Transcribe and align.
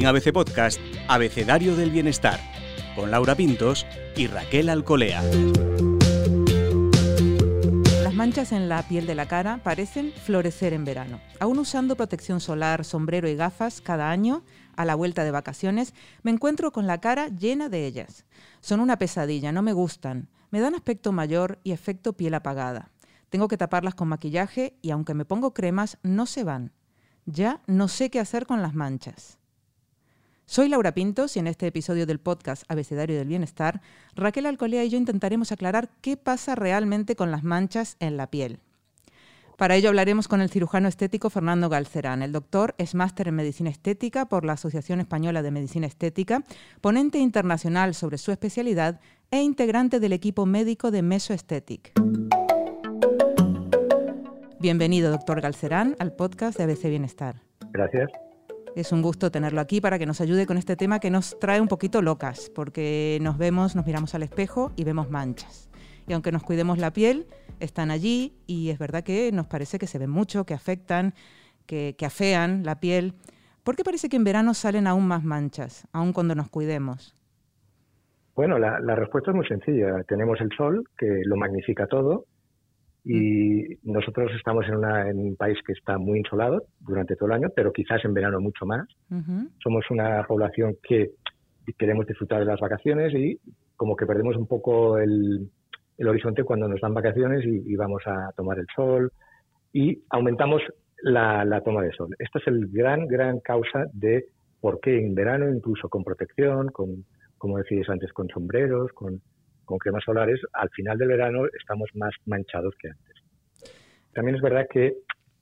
En 0.00 0.06
ABC 0.06 0.32
Podcast, 0.32 0.80
Abecedario 1.08 1.76
del 1.76 1.90
Bienestar, 1.90 2.40
con 2.96 3.10
Laura 3.10 3.34
Pintos 3.34 3.84
y 4.16 4.28
Raquel 4.28 4.70
Alcolea. 4.70 5.22
Las 8.02 8.14
manchas 8.14 8.52
en 8.52 8.70
la 8.70 8.82
piel 8.88 9.06
de 9.06 9.14
la 9.14 9.28
cara 9.28 9.60
parecen 9.62 10.14
florecer 10.24 10.72
en 10.72 10.86
verano. 10.86 11.20
Aún 11.38 11.58
usando 11.58 11.98
protección 11.98 12.40
solar, 12.40 12.86
sombrero 12.86 13.28
y 13.28 13.36
gafas 13.36 13.82
cada 13.82 14.10
año, 14.10 14.42
a 14.74 14.86
la 14.86 14.94
vuelta 14.94 15.22
de 15.22 15.32
vacaciones, 15.32 15.92
me 16.22 16.30
encuentro 16.30 16.72
con 16.72 16.86
la 16.86 16.98
cara 17.02 17.28
llena 17.28 17.68
de 17.68 17.84
ellas. 17.84 18.24
Son 18.62 18.80
una 18.80 18.96
pesadilla, 18.98 19.52
no 19.52 19.60
me 19.60 19.74
gustan. 19.74 20.30
Me 20.50 20.60
dan 20.60 20.74
aspecto 20.74 21.12
mayor 21.12 21.58
y 21.62 21.72
efecto 21.72 22.14
piel 22.14 22.32
apagada. 22.32 22.90
Tengo 23.28 23.48
que 23.48 23.58
taparlas 23.58 23.94
con 23.94 24.08
maquillaje 24.08 24.78
y 24.80 24.92
aunque 24.92 25.12
me 25.12 25.26
pongo 25.26 25.52
cremas, 25.52 25.98
no 26.02 26.24
se 26.24 26.42
van. 26.42 26.72
Ya 27.26 27.60
no 27.66 27.86
sé 27.86 28.08
qué 28.08 28.18
hacer 28.18 28.46
con 28.46 28.62
las 28.62 28.72
manchas. 28.72 29.39
Soy 30.50 30.68
Laura 30.68 30.90
Pintos 30.90 31.36
y 31.36 31.38
en 31.38 31.46
este 31.46 31.68
episodio 31.68 32.06
del 32.06 32.18
podcast 32.18 32.64
Abecedario 32.66 33.16
del 33.16 33.28
Bienestar, 33.28 33.82
Raquel 34.16 34.46
Alcolea 34.46 34.82
y 34.82 34.90
yo 34.90 34.98
intentaremos 34.98 35.52
aclarar 35.52 35.90
qué 36.00 36.16
pasa 36.16 36.56
realmente 36.56 37.14
con 37.14 37.30
las 37.30 37.44
manchas 37.44 37.96
en 38.00 38.16
la 38.16 38.26
piel. 38.26 38.58
Para 39.56 39.76
ello 39.76 39.90
hablaremos 39.90 40.26
con 40.26 40.40
el 40.40 40.50
cirujano 40.50 40.88
estético 40.88 41.30
Fernando 41.30 41.68
Galcerán. 41.68 42.22
El 42.22 42.32
doctor 42.32 42.74
es 42.78 42.96
máster 42.96 43.28
en 43.28 43.36
medicina 43.36 43.70
estética 43.70 44.26
por 44.26 44.44
la 44.44 44.54
Asociación 44.54 44.98
Española 44.98 45.42
de 45.42 45.52
Medicina 45.52 45.86
Estética, 45.86 46.42
ponente 46.80 47.18
internacional 47.18 47.94
sobre 47.94 48.18
su 48.18 48.32
especialidad 48.32 48.98
e 49.30 49.42
integrante 49.42 50.00
del 50.00 50.12
equipo 50.12 50.46
médico 50.46 50.90
de 50.90 51.02
Mesoesthetic. 51.02 51.92
Bienvenido, 54.58 55.12
doctor 55.12 55.42
Galcerán, 55.42 55.94
al 56.00 56.12
podcast 56.12 56.58
de 56.58 56.64
ABC 56.64 56.88
Bienestar. 56.88 57.36
Gracias. 57.70 58.10
Es 58.76 58.92
un 58.92 59.02
gusto 59.02 59.30
tenerlo 59.30 59.60
aquí 59.60 59.80
para 59.80 59.98
que 59.98 60.06
nos 60.06 60.20
ayude 60.20 60.46
con 60.46 60.56
este 60.56 60.76
tema 60.76 61.00
que 61.00 61.10
nos 61.10 61.38
trae 61.40 61.60
un 61.60 61.66
poquito 61.66 62.02
locas, 62.02 62.50
porque 62.54 63.18
nos 63.20 63.36
vemos, 63.36 63.74
nos 63.74 63.84
miramos 63.84 64.14
al 64.14 64.22
espejo 64.22 64.72
y 64.76 64.84
vemos 64.84 65.10
manchas. 65.10 65.70
Y 66.06 66.12
aunque 66.12 66.30
nos 66.30 66.44
cuidemos 66.44 66.78
la 66.78 66.92
piel, 66.92 67.26
están 67.58 67.90
allí 67.90 68.34
y 68.46 68.70
es 68.70 68.78
verdad 68.78 69.02
que 69.02 69.32
nos 69.32 69.46
parece 69.46 69.78
que 69.78 69.86
se 69.86 69.98
ven 69.98 70.10
mucho, 70.10 70.44
que 70.44 70.54
afectan, 70.54 71.14
que, 71.66 71.96
afean 72.04 72.62
la 72.64 72.78
piel. 72.78 73.14
¿Por 73.64 73.74
qué 73.74 73.82
parece 73.82 74.08
que 74.08 74.16
en 74.16 74.24
verano 74.24 74.54
salen 74.54 74.86
aún 74.86 75.06
más 75.06 75.24
manchas, 75.24 75.86
aun 75.92 76.12
cuando 76.12 76.34
nos 76.34 76.48
cuidemos? 76.48 77.16
Bueno, 78.36 78.58
la, 78.58 78.78
la 78.80 78.94
respuesta 78.94 79.32
es 79.32 79.36
muy 79.36 79.46
sencilla. 79.46 80.02
Tenemos 80.04 80.40
el 80.40 80.50
sol, 80.56 80.84
que 80.96 81.22
lo 81.24 81.36
magnifica 81.36 81.86
todo, 81.86 82.24
y 83.04 83.78
nosotros 83.82 84.30
estamos 84.36 84.66
en, 84.68 85.18
un 85.18 85.36
país 85.36 85.58
que 85.66 85.72
está 85.72 85.98
muy 85.98 86.18
insolado 86.18 86.64
durante 86.80 87.16
todo 87.16 87.28
el 87.28 87.36
año, 87.36 87.48
pero 87.54 87.72
quizás 87.72 88.04
en 88.04 88.14
verano 88.14 88.40
mucho 88.40 88.66
más. 88.66 88.86
Somos 89.62 89.84
una 89.90 90.22
población 90.24 90.76
que 90.82 91.12
queremos 91.78 92.06
disfrutar 92.06 92.40
de 92.40 92.46
las 92.46 92.60
vacaciones 92.60 93.14
y 93.14 93.38
como 93.76 93.96
que 93.96 94.06
perdemos 94.06 94.36
un 94.36 94.46
poco 94.46 94.98
el, 94.98 95.50
horizonte 95.98 96.44
cuando 96.44 96.68
nos 96.68 96.80
dan 96.80 96.94
vacaciones 96.94 97.44
y, 97.44 97.74
vamos 97.76 98.02
a 98.06 98.32
tomar 98.36 98.58
el 98.58 98.66
sol 98.74 99.12
y 99.72 100.02
aumentamos 100.10 100.62
la, 101.02 101.44
la 101.44 101.60
toma 101.62 101.82
de 101.82 101.92
sol. 101.92 102.14
Esta 102.18 102.38
es 102.38 102.46
el 102.48 102.68
gran, 102.68 103.06
gran 103.06 103.40
causa 103.40 103.84
de 103.92 104.26
por 104.60 104.80
qué 104.80 104.98
en 104.98 105.14
verano, 105.14 105.48
incluso 105.48 105.88
con 105.88 106.04
protección, 106.04 106.68
con, 106.68 107.04
como 107.38 107.58
decíais 107.58 107.88
antes, 107.88 108.12
con 108.12 108.28
sombreros, 108.28 108.92
con 108.92 109.20
con 109.70 109.78
cremas 109.78 110.02
solares, 110.02 110.40
al 110.52 110.68
final 110.70 110.98
del 110.98 111.10
verano 111.10 111.46
estamos 111.46 111.88
más 111.94 112.12
manchados 112.26 112.74
que 112.76 112.88
antes. 112.88 113.14
También 114.12 114.34
es 114.34 114.42
verdad 114.42 114.66
que, 114.68 114.96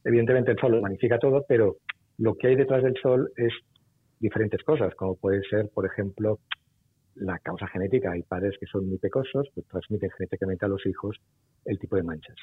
evidentemente, 0.05 0.51
el 0.51 0.59
sol 0.59 0.73
lo 0.73 0.83
magnifica 0.83 1.19
todo, 1.19 1.47
pero 1.49 1.77
lo 2.19 2.35
que 2.35 2.49
hay 2.49 2.57
detrás 2.57 2.83
del 2.83 2.95
sol 3.01 3.33
es 3.37 3.55
diferentes 4.21 4.63
cosas, 4.65 4.95
como 4.97 5.17
puede 5.17 5.41
ser, 5.49 5.71
por 5.71 5.87
ejemplo, 5.87 6.41
la 7.15 7.39
causa 7.39 7.69
genética. 7.69 8.13
Hay 8.13 8.23
padres 8.23 8.55
que 8.61 8.67
son 8.67 8.87
muy 8.87 8.99
pecosos, 8.99 9.49
pues 9.55 9.67
transmiten 9.67 10.11
genéticamente 10.11 10.67
a 10.67 10.69
los 10.69 10.85
hijos 10.85 11.17
el 11.65 11.79
tipo 11.79 11.97
de 11.97 12.03
manchas. 12.03 12.37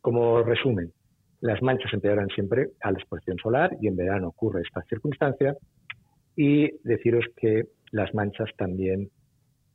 Como 0.00 0.44
resumen, 0.44 0.92
las 1.40 1.60
manchas 1.60 1.92
empeoran 1.92 2.28
siempre 2.28 2.68
a 2.82 2.92
la 2.92 3.00
exposición 3.00 3.36
solar 3.38 3.76
y 3.80 3.88
en 3.88 3.96
verano 3.96 4.28
ocurre 4.28 4.62
esta 4.62 4.82
circunstancia. 4.82 5.56
Y 6.36 6.70
deciros 6.84 7.24
que 7.36 7.64
las 7.90 8.14
manchas 8.14 8.48
también 8.56 9.10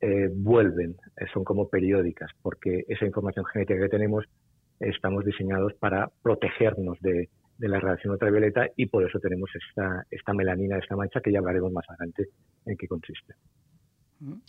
eh, 0.00 0.28
vuelven, 0.32 0.96
eh, 1.16 1.24
son 1.32 1.44
como 1.44 1.68
periódicas, 1.68 2.30
porque 2.42 2.84
esa 2.88 3.06
información 3.06 3.44
genética 3.46 3.80
que 3.80 3.88
tenemos 3.88 4.24
estamos 4.80 5.24
diseñados 5.24 5.72
para 5.74 6.10
protegernos 6.22 7.00
de, 7.00 7.28
la 7.58 7.80
radiación 7.80 8.12
ultravioleta 8.12 8.68
y 8.76 8.86
por 8.86 9.04
eso 9.04 9.18
tenemos 9.18 9.48
esta, 9.54 10.04
esta 10.10 10.34
melanina, 10.34 10.76
esta 10.76 10.94
mancha 10.94 11.20
que 11.20 11.32
ya 11.32 11.38
hablaremos 11.38 11.72
más 11.72 11.88
adelante 11.88 12.28
en 12.66 12.76
qué 12.76 12.86
consiste. 12.86 13.34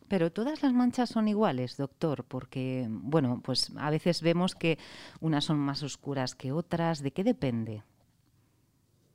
Pero 0.09 0.31
todas 0.31 0.63
las 0.63 0.73
manchas 0.73 1.09
son 1.09 1.27
iguales, 1.27 1.77
doctor, 1.77 2.25
porque, 2.27 2.85
bueno, 2.89 3.41
pues 3.43 3.73
a 3.77 3.89
veces 3.89 4.21
vemos 4.21 4.55
que 4.55 4.77
unas 5.21 5.45
son 5.45 5.57
más 5.57 5.83
oscuras 5.83 6.35
que 6.35 6.51
otras. 6.51 7.03
¿De 7.03 7.11
qué 7.11 7.23
depende? 7.23 7.83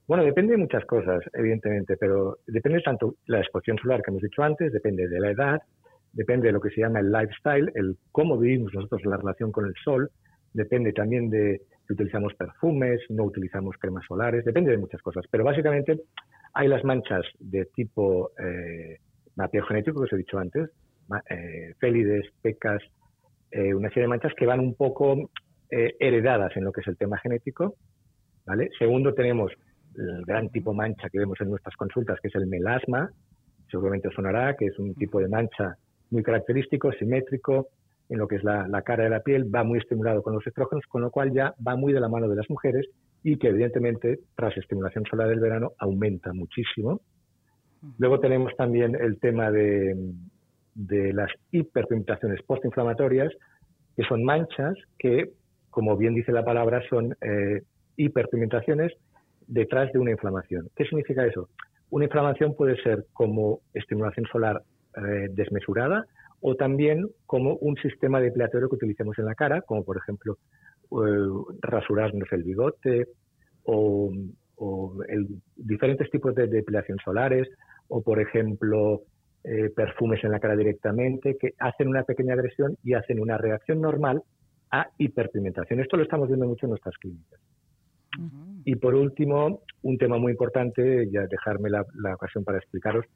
Bueno, 0.07 0.25
depende 0.25 0.53
de 0.53 0.59
muchas 0.59 0.85
cosas, 0.85 1.23
evidentemente, 1.33 1.97
pero 1.97 2.39
depende 2.47 2.83
tanto 2.83 3.17
de 3.27 3.33
la 3.33 3.41
exposición 3.41 3.79
solar 3.79 4.03
que 4.03 4.11
hemos 4.11 4.23
dicho 4.23 4.43
antes, 4.43 4.73
depende 4.73 5.09
de 5.09 5.21
la 5.21 5.31
edad, 5.31 5.63
depende 6.13 6.49
de 6.49 6.53
lo 6.53 6.61
que 6.61 6.71
se 6.71 6.81
llama 6.81 7.01
el 7.01 7.11
lifestyle, 7.11 7.71
el 7.75 7.97
cómo 8.11 8.39
vivimos 8.39 8.73
nosotros 8.75 9.05
la 9.05 9.17
relación 9.17 9.53
con 9.53 9.67
el 9.67 9.75
sol, 9.83 10.11
depende 10.53 10.93
también 10.93 11.31
de 11.31 11.63
si 11.87 11.95
utilizamos 11.95 12.35
perfumes, 12.35 13.01
no 13.09 13.25
utilizamos 13.25 13.77
cremas 13.79 14.05
solares, 14.07 14.45
depende 14.45 14.71
de 14.71 14.79
muchas 14.79 15.03
cosas. 15.03 15.25
Pero 15.31 15.45
básicamente 15.45 16.01
hay 16.55 16.69
las 16.69 16.85
manchas 16.85 17.25
de 17.39 17.67
tipo 17.75 18.31
eh, 18.39 18.99
genético 19.69 20.01
que 20.01 20.05
os 20.05 20.13
he 20.13 20.17
dicho 20.17 20.39
antes, 20.39 20.71
eh, 21.29 21.75
félides, 21.79 22.27
pecas, 22.41 22.83
eh, 23.51 23.75
una 23.75 23.89
serie 23.89 24.03
de 24.03 24.09
manchas 24.09 24.33
que 24.37 24.47
van 24.47 24.61
un 24.61 24.75
poco 24.75 25.31
eh, 25.71 25.95
heredadas 25.99 26.57
en 26.57 26.65
lo 26.65 26.73
que 26.73 26.81
es 26.81 26.87
el 26.87 26.97
tema 26.97 27.19
genético. 27.19 27.75
¿vale? 28.47 28.71
Segundo, 28.79 29.15
tenemos 29.15 29.53
el 29.97 30.25
gran 30.25 30.49
tipo 30.51 30.73
mancha 30.73 31.09
que 31.11 31.19
vemos 31.19 31.41
en 31.41 31.51
nuestras 31.51 31.77
consultas, 31.77 32.19
que 32.21 32.29
es 32.29 32.35
el 32.35 32.47
melasma. 32.47 33.11
Seguramente 33.71 34.11
sonará, 34.15 34.55
que 34.57 34.67
es 34.67 34.79
un 34.79 34.95
tipo 34.95 35.21
de 35.21 35.29
mancha 35.29 35.77
muy 36.13 36.23
característico, 36.23 36.93
simétrico, 36.93 37.69
en 38.09 38.19
lo 38.19 38.29
que 38.29 38.37
es 38.37 38.45
la, 38.45 38.83
cara 38.83 39.05
de 39.05 39.11
la 39.11 39.21
piel, 39.21 39.53
va 39.53 39.65
muy 39.65 39.79
estimulado 39.79 40.23
con 40.23 40.35
los 40.35 40.47
estrógenos, 40.47 40.85
con 40.87 41.01
lo 41.01 41.11
cual 41.11 41.33
ya 41.33 41.55
va 41.67 41.77
muy 41.77 41.93
de 41.93 42.01
la 42.01 42.09
mano 42.09 42.29
de 42.29 42.37
las 42.37 42.49
mujeres 42.51 42.87
y 43.23 43.39
que 43.39 43.49
evidentemente 43.49 44.21
tras 44.37 44.57
estimulación 44.57 45.05
solar 45.07 45.29
del 45.29 45.41
verano 45.41 45.73
aumenta 45.79 46.33
muchísimo. 46.33 47.01
Luego 47.99 48.21
tenemos 48.21 48.55
también 48.57 48.95
el 48.95 49.19
tema 49.19 49.51
de, 49.51 49.97
las 50.75 51.31
hiperpigmentaciones 51.51 52.43
postinflamatorias, 52.43 53.33
que 53.97 54.05
son 54.05 54.25
manchas 54.25 54.75
que, 54.99 55.31
como 55.71 55.97
bien 55.97 56.15
dice 56.15 56.33
la 56.33 56.45
palabra, 56.45 56.83
son 56.89 57.17
eh, 57.21 57.63
hiperpigmentaciones 57.97 58.93
detrás 59.47 59.93
de 59.93 59.99
una 59.99 60.11
inflamación. 60.11 60.69
¿Qué 60.77 60.85
significa 60.85 61.27
eso? 61.27 61.49
Una 61.91 62.05
inflamación 62.05 62.55
puede 62.55 62.81
ser 62.83 63.07
como 63.13 63.61
estimulación 63.75 64.27
solar 64.27 64.63
eh, 64.97 65.29
desmesurada 65.31 66.07
o 66.43 66.57
también 66.57 67.07
como 67.25 67.55
un 67.57 67.77
sistema 67.77 68.21
depilatorio 68.21 68.69
que 68.69 68.75
utilicemos 68.75 69.19
en 69.19 69.27
la 69.27 69.35
cara, 69.35 69.63
como 69.63 69.85
por 69.85 69.97
ejemplo 69.97 70.39
eh, 70.91 71.55
rasurarnos 71.61 72.31
el 72.33 72.43
bigote 72.43 73.07
o, 73.65 74.13
diferentes 75.57 76.09
tipos 76.11 76.35
de 76.37 76.47
depilación 76.47 76.99
solares 77.05 77.49
o 77.89 78.01
por 78.01 78.21
ejemplo 78.21 79.03
eh, 79.43 79.71
perfumes 79.75 80.23
en 80.23 80.31
la 80.31 80.39
cara 80.39 80.55
directamente 80.55 81.37
que 81.37 81.55
hacen 81.59 81.89
una 81.89 82.05
pequeña 82.05 82.35
agresión 82.35 82.77
y 82.85 82.95
hacen 82.95 83.19
una 83.19 83.39
reacción 83.39 83.81
normal 83.81 84.23
a 84.71 84.89
hiperpigmentación. 84.99 85.81
Esto 85.81 85.97
lo 85.97 86.05
estamos 86.05 86.29
viendo 86.29 86.47
mucho 86.47 86.67
en 86.67 86.71
nuestras 86.71 86.97
clínicas. 86.99 87.41
Y 88.65 88.77
por 88.77 88.95
último, 88.95 89.63
un 89.83 89.99
tema 89.99 90.19
muy 90.19 90.33
importante, 90.33 91.09
ya 91.11 91.27
dejarme 91.27 91.71
la 91.71 92.15
ocasión 92.15 92.45
para 92.45 92.59
explicaros, 92.59 93.07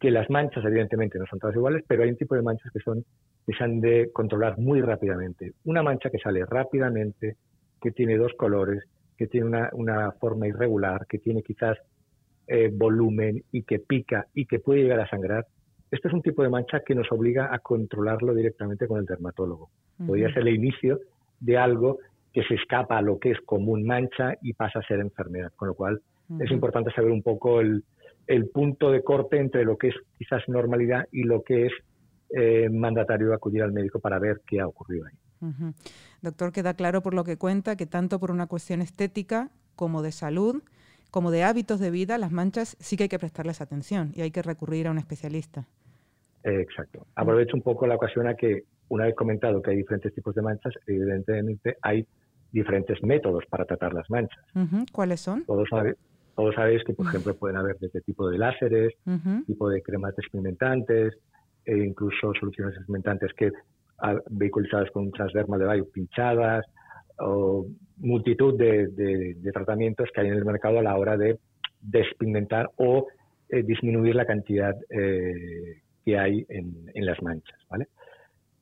que 0.00 0.10
las 0.10 0.30
manchas 0.30 0.64
evidentemente 0.64 1.18
no 1.18 1.26
son 1.26 1.38
todas 1.38 1.54
iguales, 1.54 1.84
pero 1.86 2.02
hay 2.02 2.10
un 2.10 2.16
tipo 2.16 2.34
de 2.34 2.42
manchas 2.42 2.72
que 2.72 2.80
son 2.80 3.04
que 3.46 3.52
se 3.52 3.64
han 3.64 3.80
de 3.80 4.10
controlar 4.12 4.58
muy 4.58 4.80
rápidamente. 4.80 5.52
Una 5.64 5.82
mancha 5.82 6.10
que 6.10 6.18
sale 6.18 6.44
rápidamente, 6.46 7.36
que 7.80 7.90
tiene 7.90 8.16
dos 8.16 8.32
colores, 8.34 8.84
que 9.16 9.26
tiene 9.26 9.68
una, 9.72 10.12
forma 10.12 10.46
irregular, 10.46 11.06
que 11.06 11.18
tiene 11.18 11.42
quizás 11.42 11.76
eh, 12.46 12.70
volumen 12.72 13.42
y 13.52 13.62
que 13.62 13.78
pica 13.78 14.26
y 14.34 14.46
que 14.46 14.58
puede 14.58 14.82
llegar 14.82 15.00
a 15.00 15.08
sangrar. 15.08 15.46
Este 15.90 16.08
es 16.08 16.14
un 16.14 16.22
tipo 16.22 16.42
de 16.42 16.48
mancha 16.48 16.80
que 16.80 16.94
nos 16.94 17.10
obliga 17.12 17.52
a 17.52 17.58
controlarlo 17.58 18.34
directamente 18.34 18.86
con 18.86 19.00
el 19.00 19.06
dermatólogo. 19.06 19.70
Podría 20.06 20.32
ser 20.32 20.42
el 20.42 20.54
inicio 20.54 21.00
de 21.40 21.58
algo 21.58 21.98
que 22.32 22.42
se 22.44 22.54
escapa 22.54 22.96
a 22.96 23.02
lo 23.02 23.18
que 23.18 23.32
es 23.32 23.40
común 23.40 23.84
mancha 23.84 24.34
y 24.40 24.54
pasa 24.54 24.78
a 24.78 24.86
ser 24.86 25.00
enfermedad. 25.00 25.52
Con 25.56 25.68
lo 25.68 25.74
cual 25.74 26.00
es 26.38 26.50
importante 26.50 26.92
saber 26.92 27.10
un 27.10 27.22
poco 27.22 27.60
el, 27.60 27.82
el 28.30 28.48
punto 28.48 28.92
de 28.92 29.02
corte 29.02 29.38
entre 29.38 29.64
lo 29.64 29.76
que 29.76 29.88
es 29.88 29.94
quizás 30.16 30.42
normalidad 30.46 31.06
y 31.10 31.24
lo 31.24 31.42
que 31.42 31.66
es 31.66 31.72
eh, 32.30 32.68
mandatario 32.70 33.34
acudir 33.34 33.60
al 33.60 33.72
médico 33.72 33.98
para 33.98 34.20
ver 34.20 34.40
qué 34.46 34.60
ha 34.60 34.68
ocurrido 34.68 35.06
ahí. 35.06 35.14
Doctor, 36.22 36.52
queda 36.52 36.74
claro 36.74 37.02
por 37.02 37.12
lo 37.12 37.24
que 37.24 37.36
cuenta 37.36 37.74
que 37.74 37.86
tanto 37.86 38.20
por 38.20 38.30
una 38.30 38.46
cuestión 38.46 38.82
estética 38.82 39.50
como 39.74 40.00
de 40.00 40.12
salud, 40.12 40.62
como 41.10 41.32
de 41.32 41.42
hábitos 41.42 41.80
de 41.80 41.90
vida, 41.90 42.18
las 42.18 42.30
manchas 42.30 42.76
sí 42.78 42.96
que 42.96 43.04
hay 43.04 43.08
que 43.08 43.18
prestarles 43.18 43.60
atención 43.60 44.12
y 44.14 44.20
hay 44.20 44.30
que 44.30 44.42
recurrir 44.42 44.86
a 44.86 44.92
un 44.92 44.98
especialista. 44.98 45.66
exacto. 46.44 47.06
Aprovecho 47.16 47.56
un 47.56 47.62
poco 47.62 47.84
la 47.88 47.96
ocasión 47.96 48.28
a 48.28 48.34
que, 48.34 48.62
una 48.90 49.06
vez 49.06 49.16
comentado 49.16 49.60
que 49.60 49.72
hay 49.72 49.78
diferentes 49.78 50.14
tipos 50.14 50.36
de 50.36 50.42
manchas, 50.42 50.74
evidentemente 50.86 51.78
hay 51.82 52.06
diferentes 52.52 53.02
métodos 53.02 53.44
para 53.50 53.64
tratar 53.64 53.92
las 53.92 54.08
manchas. 54.08 54.44
¿Cuáles 54.92 55.20
son? 55.20 55.44
Todos, 55.46 55.68
todos 56.40 56.54
sabéis 56.54 56.82
que, 56.84 56.94
por 56.94 57.06
ejemplo, 57.06 57.36
pueden 57.36 57.58
haber 57.58 57.76
desde 57.78 58.00
tipo 58.00 58.30
de 58.30 58.38
láseres, 58.38 58.94
tipo 59.46 59.68
de 59.68 59.82
cremas 59.82 60.16
despigmentantes, 60.16 61.18
e 61.66 61.76
incluso 61.76 62.32
soluciones 62.32 62.74
despigmentantes 62.76 63.30
que 63.34 63.50
vehiculizadas 64.30 64.90
con 64.90 65.02
un 65.04 65.12
transderma 65.12 65.58
de 65.58 65.66
bayo 65.66 65.86
pinchadas, 65.92 66.64
o 67.18 67.66
multitud 67.98 68.56
de, 68.56 69.36
tratamientos 69.52 70.08
que 70.14 70.22
hay 70.22 70.28
en 70.28 70.34
el 70.34 70.46
mercado 70.46 70.78
a 70.78 70.82
la 70.82 70.96
hora 70.96 71.18
de 71.18 71.38
despigmentar 71.78 72.70
o 72.76 73.08
eh, 73.50 73.62
disminuir 73.62 74.14
la 74.14 74.24
cantidad 74.24 74.74
eh, 74.88 75.82
que 76.02 76.18
hay 76.18 76.46
en, 76.48 77.04
las 77.04 77.20
manchas. 77.22 77.60
¿vale? 77.68 77.88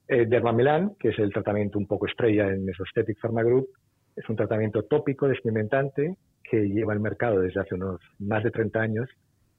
Eh, 0.08 0.26
Dermamelan, 0.26 0.96
que 0.98 1.10
es 1.10 1.18
el 1.20 1.32
tratamiento 1.32 1.78
un 1.78 1.86
poco 1.86 2.06
estrella 2.06 2.48
en 2.48 2.64
Mesostatic 2.64 3.20
Pharma 3.20 3.44
Group, 3.44 3.68
es 4.18 4.28
un 4.28 4.36
tratamiento 4.36 4.82
tópico 4.82 5.28
despigmentante 5.28 6.16
que 6.42 6.68
lleva 6.68 6.92
el 6.92 7.00
mercado 7.00 7.40
desde 7.40 7.60
hace 7.60 7.74
unos 7.76 8.00
más 8.18 8.42
de 8.42 8.50
30 8.50 8.80
años, 8.80 9.08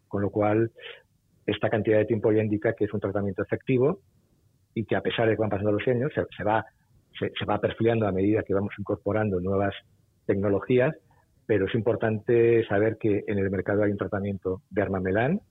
con 0.08 0.22
lo 0.22 0.30
cual 0.30 0.72
esta 1.46 1.70
cantidad 1.70 1.98
de 1.98 2.06
tiempo 2.06 2.32
ya 2.32 2.44
indica 2.44 2.74
que 2.74 2.86
es 2.86 2.94
un 2.94 3.00
tratamiento 3.00 3.42
efectivo 3.42 4.00
y 4.74 4.86
que 4.86 4.96
a 4.96 5.02
pesar 5.02 5.28
de 5.28 5.36
que 5.36 5.42
van 5.42 5.50
pasando 5.50 5.72
los 5.72 5.88
años, 5.88 6.12
se, 6.14 6.44
va, 6.44 6.66
se, 7.18 7.32
perfilando 7.62 8.06
a 8.08 8.12
medida 8.12 8.44
que 8.44 8.54
vamos 8.54 8.74
incorporando 8.78 9.40
nuevas 9.40 9.74
tecnologías, 10.26 10.96
pero 11.46 11.66
es 11.66 11.74
importante 11.74 12.66
saber 12.68 12.98
que 12.98 13.24
en 13.28 13.40
el 13.40 13.50
mercado 13.50 13.84
hay 13.84 13.92
un 13.92 13.98
tratamiento 13.98 14.62
de 14.70 14.82
Armamelán 14.82 15.42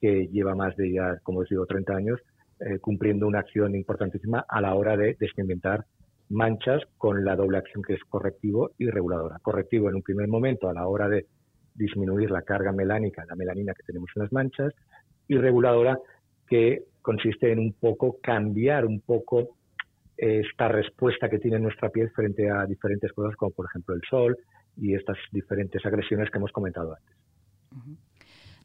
que 0.00 0.28
lleva 0.28 0.54
más 0.54 0.76
de 0.76 0.92
ya, 0.92 1.18
como 1.22 1.40
os 1.40 1.48
digo, 1.48 1.66
30 1.66 1.94
años, 1.94 2.20
eh, 2.60 2.78
cumpliendo 2.78 3.26
una 3.26 3.40
acción 3.40 3.74
importantísima 3.74 4.44
a 4.48 4.60
la 4.60 4.74
hora 4.74 4.96
de 4.96 5.16
despigmentar 5.18 5.84
manchas 6.30 6.82
con 6.98 7.24
la 7.24 7.36
doble 7.36 7.58
acción 7.58 7.82
que 7.82 7.94
es 7.94 8.04
correctivo 8.04 8.70
y 8.78 8.88
reguladora. 8.88 9.38
Correctivo 9.42 9.88
en 9.88 9.96
un 9.96 10.02
primer 10.02 10.28
momento 10.28 10.68
a 10.68 10.74
la 10.74 10.86
hora 10.86 11.08
de 11.08 11.26
disminuir 11.74 12.30
la 12.30 12.42
carga 12.42 12.72
melánica, 12.72 13.24
la 13.26 13.34
melanina 13.34 13.74
que 13.74 13.82
tenemos 13.82 14.10
en 14.14 14.22
las 14.22 14.32
manchas, 14.32 14.72
y 15.28 15.36
reguladora 15.36 15.98
que 16.46 16.84
consiste 17.02 17.52
en 17.52 17.58
un 17.58 17.72
poco 17.72 18.18
cambiar 18.22 18.86
un 18.86 19.00
poco 19.00 19.56
esta 20.16 20.68
respuesta 20.68 21.28
que 21.28 21.38
tiene 21.38 21.58
nuestra 21.58 21.88
piel 21.88 22.10
frente 22.10 22.48
a 22.48 22.64
diferentes 22.66 23.12
cosas 23.12 23.34
como 23.36 23.50
por 23.50 23.66
ejemplo 23.66 23.94
el 23.94 24.02
sol 24.08 24.36
y 24.76 24.94
estas 24.94 25.18
diferentes 25.32 25.84
agresiones 25.84 26.30
que 26.30 26.38
hemos 26.38 26.52
comentado 26.52 26.94
antes. 26.94 28.03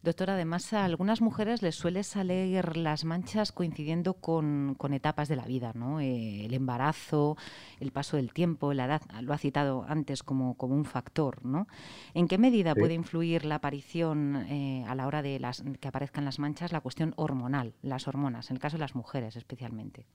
Doctor, 0.02 0.30
además 0.30 0.72
a 0.72 0.86
algunas 0.86 1.20
mujeres 1.20 1.62
les 1.62 1.76
suele 1.76 2.04
salir 2.04 2.78
las 2.78 3.04
manchas 3.04 3.52
coincidiendo 3.52 4.14
con, 4.14 4.78
etapas 4.94 5.28
de 5.28 5.36
la 5.36 5.46
vida, 5.46 5.74
¿no? 5.76 6.00
Eh, 6.00 6.46
el 6.46 6.54
embarazo, 6.54 7.36
el 7.82 7.92
paso 7.92 8.16
del 8.16 8.32
tiempo, 8.32 8.74
la 8.74 8.86
edad, 8.86 9.02
lo 9.22 9.34
ha 9.34 9.38
citado 9.38 9.84
antes 9.90 10.24
como, 10.24 10.56
como 10.56 10.74
un 10.76 10.86
factor, 10.86 11.46
¿no? 11.46 11.68
¿En 12.14 12.30
qué 12.30 12.38
medida 12.38 12.76
puede 12.76 12.94
influir 12.94 13.44
la 13.44 13.56
aparición 13.56 14.38
eh, 14.50 14.86
a 14.88 14.96
la 14.96 15.06
hora 15.06 15.22
de 15.22 15.38
las, 15.38 15.64
que 15.82 15.88
aparezcan 15.90 16.24
las 16.24 16.40
manchas 16.40 16.72
la 16.72 16.80
cuestión 16.80 17.14
hormonal, 17.18 17.74
las 17.82 18.08
hormonas, 18.08 18.50
en 18.52 18.56
el 18.56 18.62
caso 18.62 18.78
de 18.78 18.82
las 18.82 18.96
mujeres 18.96 19.36
especialmente? 19.36 20.06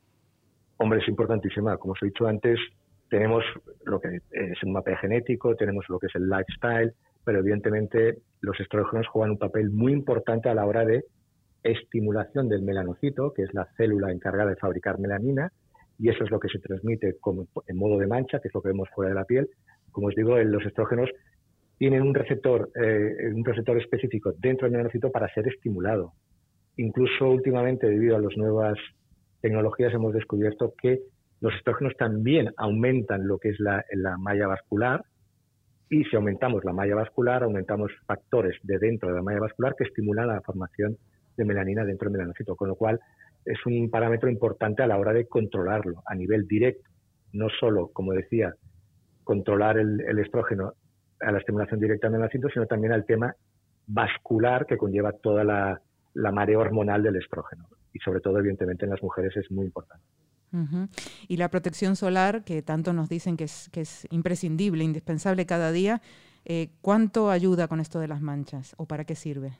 Hombre, 0.78 1.00
es 1.00 1.08
importantísima. 1.08 1.76
Como 1.76 1.92
os 1.92 2.02
he 2.02 2.06
dicho 2.06 2.26
antes, 2.26 2.58
tenemos 3.10 3.44
lo 3.84 4.00
que 4.00 4.22
es 4.30 4.62
un 4.62 4.72
mapa 4.72 4.96
genético, 4.96 5.54
tenemos 5.56 5.84
lo 5.90 5.98
que 5.98 6.06
es 6.06 6.14
el 6.14 6.26
lifestyle, 6.28 6.94
pero 7.24 7.40
evidentemente 7.40 8.18
los 8.40 8.58
estrógenos 8.60 9.08
juegan 9.08 9.32
un 9.32 9.38
papel 9.38 9.70
muy 9.70 9.92
importante 9.92 10.48
a 10.48 10.54
la 10.54 10.66
hora 10.66 10.84
de 10.84 11.04
estimulación 11.62 12.48
del 12.48 12.62
melanocito, 12.62 13.32
que 13.32 13.42
es 13.42 13.54
la 13.54 13.66
célula 13.76 14.12
encargada 14.12 14.50
de 14.50 14.56
fabricar 14.56 14.98
melanina, 14.98 15.50
y 15.98 16.10
eso 16.10 16.24
es 16.24 16.30
lo 16.30 16.38
que 16.38 16.48
se 16.48 16.58
transmite 16.58 17.16
como 17.20 17.46
en 17.66 17.76
modo 17.76 17.98
de 17.98 18.06
mancha, 18.06 18.40
que 18.40 18.48
es 18.48 18.54
lo 18.54 18.60
que 18.60 18.68
vemos 18.68 18.88
fuera 18.94 19.08
de 19.10 19.14
la 19.14 19.24
piel. 19.24 19.48
Como 19.90 20.08
os 20.08 20.14
digo, 20.14 20.36
los 20.38 20.64
estrógenos 20.66 21.08
tienen 21.78 22.02
un 22.02 22.14
receptor, 22.14 22.70
eh, 22.74 23.32
un 23.32 23.44
receptor 23.44 23.78
específico 23.78 24.32
dentro 24.38 24.66
del 24.66 24.72
melanocito 24.72 25.10
para 25.10 25.32
ser 25.32 25.48
estimulado. 25.48 26.12
Incluso 26.76 27.30
últimamente, 27.30 27.88
debido 27.88 28.16
a 28.16 28.20
las 28.20 28.36
nuevas 28.36 28.76
tecnologías, 29.40 29.94
hemos 29.94 30.12
descubierto 30.12 30.74
que 30.80 31.00
los 31.40 31.54
estrógenos 31.54 31.94
también 31.96 32.50
aumentan 32.56 33.26
lo 33.26 33.38
que 33.38 33.50
es 33.50 33.60
la 33.60 34.18
malla 34.18 34.48
vascular, 34.48 35.04
y 35.90 36.04
si 36.04 36.16
aumentamos 36.16 36.64
la 36.64 36.72
malla 36.72 36.94
vascular, 36.94 37.42
aumentamos 37.42 37.92
factores 38.06 38.56
de 38.62 38.78
dentro 38.78 39.08
de 39.10 39.16
la 39.16 39.22
malla 39.22 39.40
vascular 39.40 39.74
que 39.76 39.84
estimulan 39.84 40.28
la 40.28 40.40
formación 40.40 40.96
de 41.36 41.44
melanina 41.44 41.84
dentro 41.84 42.06
del 42.08 42.18
melanocito, 42.18 42.56
con 42.56 42.68
lo 42.68 42.76
cual 42.76 43.00
es 43.44 43.58
un 43.66 43.90
parámetro 43.90 44.30
importante 44.30 44.82
a 44.82 44.86
la 44.86 44.98
hora 44.98 45.12
de 45.12 45.26
controlarlo 45.26 46.02
a 46.06 46.14
nivel 46.14 46.46
directo, 46.46 46.88
no 47.32 47.48
solo, 47.48 47.88
como 47.88 48.12
decía, 48.12 48.54
controlar 49.22 49.78
el, 49.78 50.18
estrógeno 50.18 50.72
a 51.20 51.32
la 51.32 51.38
estimulación 51.38 51.80
directa 51.80 52.06
del 52.06 52.12
melanocito, 52.12 52.48
sino 52.48 52.66
también 52.66 52.92
al 52.92 53.04
tema 53.04 53.34
vascular 53.86 54.66
que 54.66 54.78
conlleva 54.78 55.12
toda 55.12 55.44
la, 55.44 55.80
la 56.14 56.32
marea 56.32 56.58
hormonal 56.58 57.02
del 57.02 57.16
estrógeno. 57.16 57.66
Y 57.92 57.98
sobre 57.98 58.20
todo, 58.20 58.38
evidentemente, 58.38 58.84
en 58.84 58.90
las 58.90 59.02
mujeres 59.02 59.36
es 59.36 59.50
muy 59.50 59.66
importante. 59.66 60.04
Y 61.28 61.36
la 61.36 61.48
protección 61.48 61.96
solar, 61.96 62.44
que 62.44 62.62
tanto 62.62 62.92
nos 62.92 63.08
dicen 63.08 63.36
que 63.36 63.44
es, 63.44 63.68
que 63.70 63.80
es 63.80 64.06
imprescindible, 64.10 64.84
indispensable 64.84 65.46
cada 65.46 65.72
día, 65.72 66.00
eh, 66.44 66.68
¿cuánto 66.80 67.30
ayuda 67.30 67.68
con 67.68 67.80
esto 67.80 68.00
de 68.00 68.08
las 68.08 68.20
manchas 68.20 68.74
o 68.76 68.86
para 68.86 69.04
qué 69.04 69.14
sirve? 69.14 69.52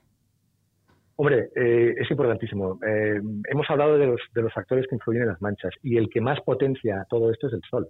Hombre, 1.16 1.50
eh, 1.54 1.94
es 1.98 2.10
importantísimo. 2.10 2.78
Eh, 2.86 3.20
hemos 3.50 3.70
hablado 3.70 3.96
de 3.96 4.06
los, 4.06 4.20
de 4.34 4.42
los 4.42 4.52
factores 4.52 4.86
que 4.88 4.96
influyen 4.96 5.22
en 5.22 5.28
las 5.28 5.40
manchas 5.40 5.72
y 5.82 5.96
el 5.96 6.10
que 6.10 6.20
más 6.20 6.40
potencia 6.40 7.06
todo 7.08 7.30
esto 7.30 7.46
es 7.46 7.54
el 7.54 7.62
sol. 7.70 7.88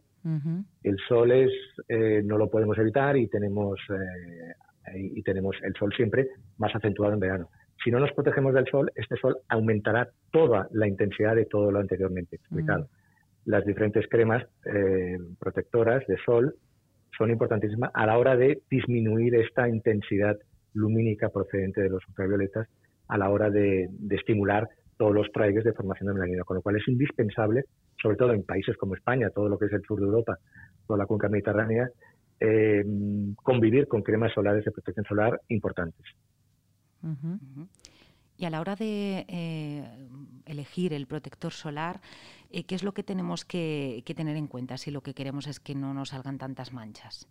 El 0.82 0.96
sol 1.06 1.32
es, 1.32 1.50
no 2.24 2.38
lo 2.38 2.48
podemos 2.48 2.78
evitar 2.78 3.14
y 3.14 3.28
tenemos, 3.28 3.78
y 4.94 5.22
tenemos 5.22 5.54
el 5.62 5.74
sol 5.74 5.92
siempre 5.94 6.28
más 6.56 6.74
acentuado 6.74 7.12
en 7.12 7.20
verano. 7.20 7.50
Si 7.84 7.90
no 7.90 8.00
nos 8.00 8.12
protegemos 8.12 8.54
del 8.54 8.66
sol, 8.66 8.90
este 8.94 9.16
sol 9.16 9.36
aumentará 9.48 10.08
toda 10.32 10.68
la 10.72 10.88
intensidad 10.88 11.36
de 11.36 11.44
todo 11.44 11.70
lo 11.70 11.80
anteriormente 11.80 12.36
explicado. 12.36 12.84
Mm. 12.84 13.50
Las 13.50 13.66
diferentes 13.66 14.06
cremas 14.08 14.42
eh, 14.64 15.18
protectoras 15.38 16.06
de 16.06 16.16
sol 16.24 16.54
son 17.16 17.30
importantísimas 17.30 17.90
a 17.92 18.06
la 18.06 18.16
hora 18.16 18.36
de 18.36 18.62
disminuir 18.70 19.34
esta 19.34 19.68
intensidad 19.68 20.38
lumínica 20.72 21.28
procedente 21.28 21.82
de 21.82 21.90
los 21.90 22.06
ultravioletas 22.08 22.68
a 23.08 23.18
la 23.18 23.28
hora 23.28 23.50
de, 23.50 23.90
estimular 24.10 24.66
todos 24.96 25.12
los 25.12 25.30
traiges 25.30 25.62
de 25.64 25.74
formación 25.74 26.08
de 26.08 26.14
melanina, 26.14 26.44
con 26.44 26.56
lo 26.56 26.62
cual 26.62 26.76
es 26.76 26.88
indispensable, 26.88 27.64
sobre 28.00 28.16
todo 28.16 28.32
en 28.32 28.44
países 28.44 28.76
como 28.78 28.94
España, 28.94 29.28
todo 29.28 29.48
lo 29.48 29.58
que 29.58 29.66
es 29.66 29.72
el 29.72 29.82
sur 29.82 30.00
de 30.00 30.06
Europa, 30.06 30.38
toda 30.86 30.98
la 30.98 31.06
cuenca 31.06 31.28
mediterránea, 31.28 31.90
eh, 32.40 32.84
convivir 33.36 33.86
con 33.88 34.02
cremas 34.02 34.32
solares 34.32 34.64
de 34.64 34.72
protección 34.72 35.04
solar 35.04 35.38
importantes. 35.48 36.02
Y 38.36 38.46
a 38.46 38.50
la 38.50 38.60
hora 38.60 38.74
de 38.74 39.24
eh, 39.28 39.84
elegir 40.46 40.92
el 40.92 41.06
protector 41.06 41.52
solar, 41.52 42.00
eh, 42.50 42.64
¿qué 42.64 42.74
es 42.74 42.82
lo 42.82 42.92
que 42.92 43.04
tenemos 43.04 43.44
que, 43.44 44.02
tener 44.16 44.36
en 44.36 44.48
cuenta 44.48 44.76
si 44.76 44.90
lo 44.90 45.02
que 45.02 45.14
queremos 45.14 45.46
es 45.46 45.60
que 45.60 45.74
no 45.74 45.94
nos 45.94 46.08
salgan 46.08 46.38
tantas 46.38 46.72
manchas? 46.72 47.28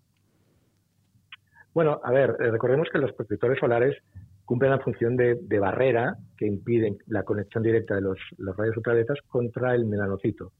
Bueno, 1.73 1.99
a 2.03 2.11
ver, 2.11 2.35
eh, 2.39 2.51
recordemos 2.51 2.87
que 2.91 2.99
los 2.99 3.11
protectores 3.13 3.59
solares 3.59 3.97
cumplen 4.45 4.71
la 4.71 4.79
función 4.79 5.17
de, 5.17 5.59
barrera 5.59 6.15
que 6.37 6.45
impiden 6.45 6.97
la 7.07 7.23
conexión 7.23 7.63
directa 7.63 7.95
de 7.95 8.01
los, 8.01 8.19
rayos 8.37 8.77
ultravioletas 8.77 9.19
contra 9.27 9.75
el 9.75 9.85
melanocito. 9.85 10.51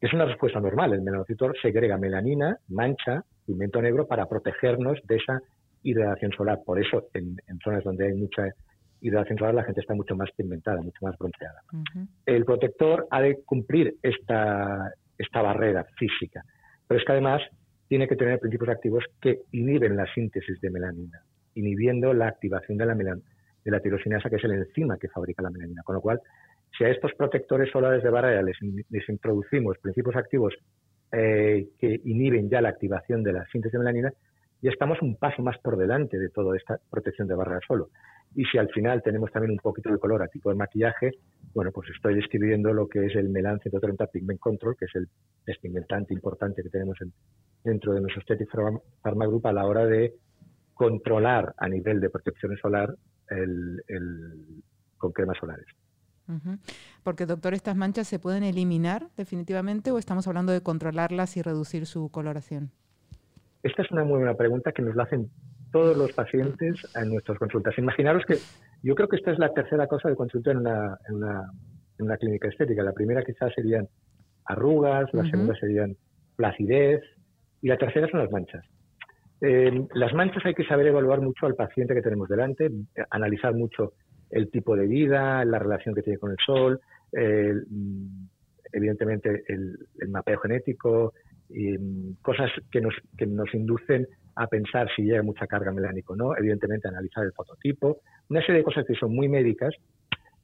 Es 0.00 0.12
una 0.12 0.26
respuesta 0.26 0.60
normal. 0.60 0.92
El 0.92 1.02
melanocito 1.02 1.52
segrega 1.62 1.96
melanina, 1.96 2.58
mancha, 2.68 3.24
pigmento 3.46 3.80
negro 3.80 4.06
para 4.06 4.26
protegernos 4.26 4.98
de 5.04 5.16
esa 5.16 5.40
hidratación 5.84 6.32
solar. 6.32 6.60
Por 6.64 6.80
eso, 6.80 7.08
en, 7.14 7.36
zonas 7.62 7.84
donde 7.84 8.06
hay 8.06 8.14
mucha 8.14 8.48
hidratación 9.00 9.38
solar, 9.38 9.54
la 9.54 9.64
gente 9.64 9.80
está 9.80 9.94
mucho 9.94 10.16
más 10.16 10.30
pigmentada, 10.36 10.80
mucho 10.80 10.98
más 11.02 11.16
bronceada. 11.16 11.60
El 12.26 12.44
protector 12.44 13.06
ha 13.10 13.20
de 13.20 13.38
cumplir 13.44 13.94
esta, 14.02 14.92
esta 15.16 15.42
barrera 15.42 15.84
física, 15.96 16.42
pero 16.88 16.98
es 16.98 17.06
que 17.06 17.12
además 17.12 17.42
tiene 17.88 18.08
que 18.08 18.16
tener 18.16 18.40
principios 18.40 18.70
activos 18.70 19.04
que 19.20 19.42
inhiben 19.52 19.96
la 19.96 20.12
síntesis 20.14 20.60
de 20.60 20.70
melanina, 20.70 21.20
inhibiendo 21.54 22.12
la 22.12 22.28
activación 22.28 22.78
de 22.78 22.86
la, 22.86 22.94
melan 22.94 23.22
de 23.64 23.70
la 23.70 23.80
tirosinasa, 23.80 24.30
que 24.30 24.36
es 24.36 24.44
el 24.44 24.52
enzima 24.52 24.98
que 24.98 25.08
fabrica 25.08 25.42
la 25.42 25.50
melanina. 25.50 25.82
Con 25.82 25.96
lo 25.96 26.00
cual, 26.00 26.20
si 26.76 26.84
a 26.84 26.88
estos 26.88 27.12
protectores 27.14 27.70
solares 27.70 28.02
de 28.02 28.10
barrera 28.10 28.42
les, 28.42 29.08
introducimos 29.08 29.78
principios 29.78 30.16
activos 30.16 30.54
eh, 31.12 31.68
que 31.78 32.00
inhiben 32.04 32.48
ya 32.50 32.60
la 32.60 32.70
activación 32.70 33.22
de 33.22 33.32
la 33.32 33.46
síntesis 33.46 33.72
de 33.72 33.78
melanina, 33.78 34.12
y 34.62 34.68
estamos 34.68 35.00
un 35.02 35.16
paso 35.16 35.42
más 35.42 35.58
por 35.58 35.76
delante 35.76 36.18
de 36.18 36.30
toda 36.30 36.56
esta 36.56 36.78
protección 36.90 37.28
de 37.28 37.34
barrera 37.34 37.60
solo. 37.66 37.90
Y 38.34 38.44
si 38.46 38.58
al 38.58 38.68
final 38.70 39.02
tenemos 39.02 39.30
también 39.30 39.52
un 39.52 39.58
poquito 39.58 39.90
de 39.90 39.98
color 39.98 40.22
a 40.22 40.28
tipo 40.28 40.50
de 40.50 40.56
maquillaje, 40.56 41.12
bueno, 41.54 41.70
pues 41.70 41.90
estoy 41.94 42.16
describiendo 42.16 42.72
lo 42.72 42.88
que 42.88 43.06
es 43.06 43.14
el 43.14 43.28
Melan 43.28 43.60
130 43.60 44.06
Pigment 44.08 44.40
Control, 44.40 44.76
que 44.76 44.86
es 44.86 44.94
el 44.94 45.08
despigmentante 45.46 46.14
importante 46.14 46.62
que 46.62 46.70
tenemos 46.70 46.98
dentro 47.62 47.94
de 47.94 48.00
nuestro 48.00 48.20
Aesthetic 48.20 48.50
Pharma 49.02 49.26
a 49.44 49.52
la 49.52 49.66
hora 49.66 49.86
de 49.86 50.14
controlar 50.74 51.54
a 51.56 51.68
nivel 51.68 52.00
de 52.00 52.10
protección 52.10 52.56
solar 52.56 52.96
con 54.98 55.12
cremas 55.12 55.38
solares. 55.38 55.66
Porque, 57.02 57.26
doctor, 57.26 57.54
¿estas 57.54 57.76
manchas 57.76 58.08
se 58.08 58.18
pueden 58.18 58.42
eliminar 58.42 59.08
definitivamente 59.16 59.90
o 59.92 59.98
estamos 59.98 60.26
hablando 60.26 60.52
de 60.52 60.62
controlarlas 60.62 61.36
y 61.36 61.42
reducir 61.42 61.86
su 61.86 62.08
coloración? 62.10 62.72
Esta 63.64 63.80
es 63.80 63.90
una 63.90 64.04
muy 64.04 64.18
buena 64.18 64.34
pregunta 64.34 64.72
que 64.72 64.82
nos 64.82 64.94
la 64.94 65.04
hacen 65.04 65.30
todos 65.72 65.96
los 65.96 66.12
pacientes 66.12 66.86
en 66.94 67.08
nuestras 67.08 67.38
consultas. 67.38 67.76
Imaginaros 67.78 68.24
que 68.26 68.36
yo 68.82 68.94
creo 68.94 69.08
que 69.08 69.16
esta 69.16 69.32
es 69.32 69.38
la 69.38 69.54
tercera 69.54 69.86
cosa 69.86 70.10
de 70.10 70.16
consulta 70.16 70.50
en 70.50 70.58
una, 70.58 70.98
en 71.08 71.14
una, 72.04 72.16
clínica 72.18 72.48
estética. 72.48 72.82
La 72.82 72.92
primera 72.92 73.22
quizás 73.22 73.54
serían 73.54 73.88
arrugas, 74.44 75.12
la 75.14 75.24
segunda 75.24 75.56
serían 75.56 75.96
placidez 76.36 77.02
y 77.62 77.68
la 77.68 77.78
tercera 77.78 78.06
son 78.08 78.20
las 78.20 78.30
manchas. 78.30 78.66
Eh, 79.40 79.86
las 79.94 80.12
manchas 80.12 80.44
hay 80.44 80.54
que 80.54 80.66
saber 80.66 80.88
evaluar 80.88 81.22
mucho 81.22 81.46
al 81.46 81.54
paciente 81.54 81.94
que 81.94 82.02
tenemos 82.02 82.28
delante, 82.28 82.70
analizar 83.08 83.54
mucho 83.54 83.94
el 84.28 84.50
tipo 84.50 84.76
de 84.76 84.86
vida, 84.86 85.42
la 85.46 85.58
relación 85.58 85.94
que 85.94 86.02
tiene 86.02 86.18
con 86.18 86.32
el 86.32 86.36
sol, 86.44 86.80
mm, 87.12 88.26
evidentemente 88.74 89.42
el, 89.48 89.78
mapeo 90.08 90.38
genético, 90.40 91.14
mm, 91.48 92.22
cosas 92.22 92.50
que 92.70 92.80
nos, 92.80 92.94
que 93.16 93.26
nos 93.26 93.52
inducen 93.54 94.06
a 94.36 94.46
pensar 94.46 94.88
si 94.94 95.02
llega 95.02 95.22
mucha 95.22 95.46
carga 95.46 95.72
melánica 95.72 96.12
o 96.12 96.16
no, 96.16 96.36
evidentemente 96.36 96.88
analizar 96.88 97.24
el 97.24 97.32
fototipo, 97.32 98.00
una 98.28 98.40
serie 98.40 98.58
de 98.58 98.64
cosas 98.64 98.84
que 98.86 98.94
son 98.94 99.14
muy 99.14 99.28
médicas, 99.28 99.74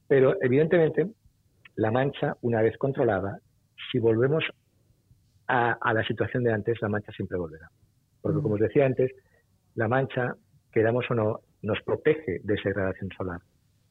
pero 0.07 0.37
evidentemente 0.41 1.11
la 1.77 1.91
mancha, 1.91 2.37
una 2.43 2.63
vez 2.63 2.77
controlada, 2.77 3.39
si 3.91 3.99
volvemos 3.99 4.45
a, 5.47 5.73
a 5.81 5.95
la 5.95 6.05
situación 6.05 6.45
de 6.45 6.53
antes, 6.53 6.81
la 6.81 6.89
mancha 6.89 7.13
siempre 7.13 7.39
volverá. 7.39 7.69
Porque, 8.21 8.41
como 8.41 8.55
os 8.55 8.61
decía 8.61 8.87
antes, 8.87 9.11
la 9.75 9.89
mancha, 9.89 10.35
queramos 10.73 11.11
o 11.11 11.15
no, 11.15 11.41
nos 11.63 11.81
protege 11.83 12.41
de 12.43 12.55
esa 12.55 12.71
irradiación 12.71 13.11
solar. 13.17 13.41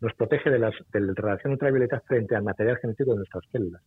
Nos 0.01 0.13
protege 0.13 0.49
de, 0.49 0.59
las, 0.59 0.73
de 0.91 1.01
la 1.01 1.13
radiación 1.15 1.53
ultravioleta 1.53 1.99
frente 2.01 2.35
al 2.35 2.43
material 2.43 2.77
genético 2.77 3.11
de 3.11 3.17
nuestras 3.17 3.43
células. 3.51 3.81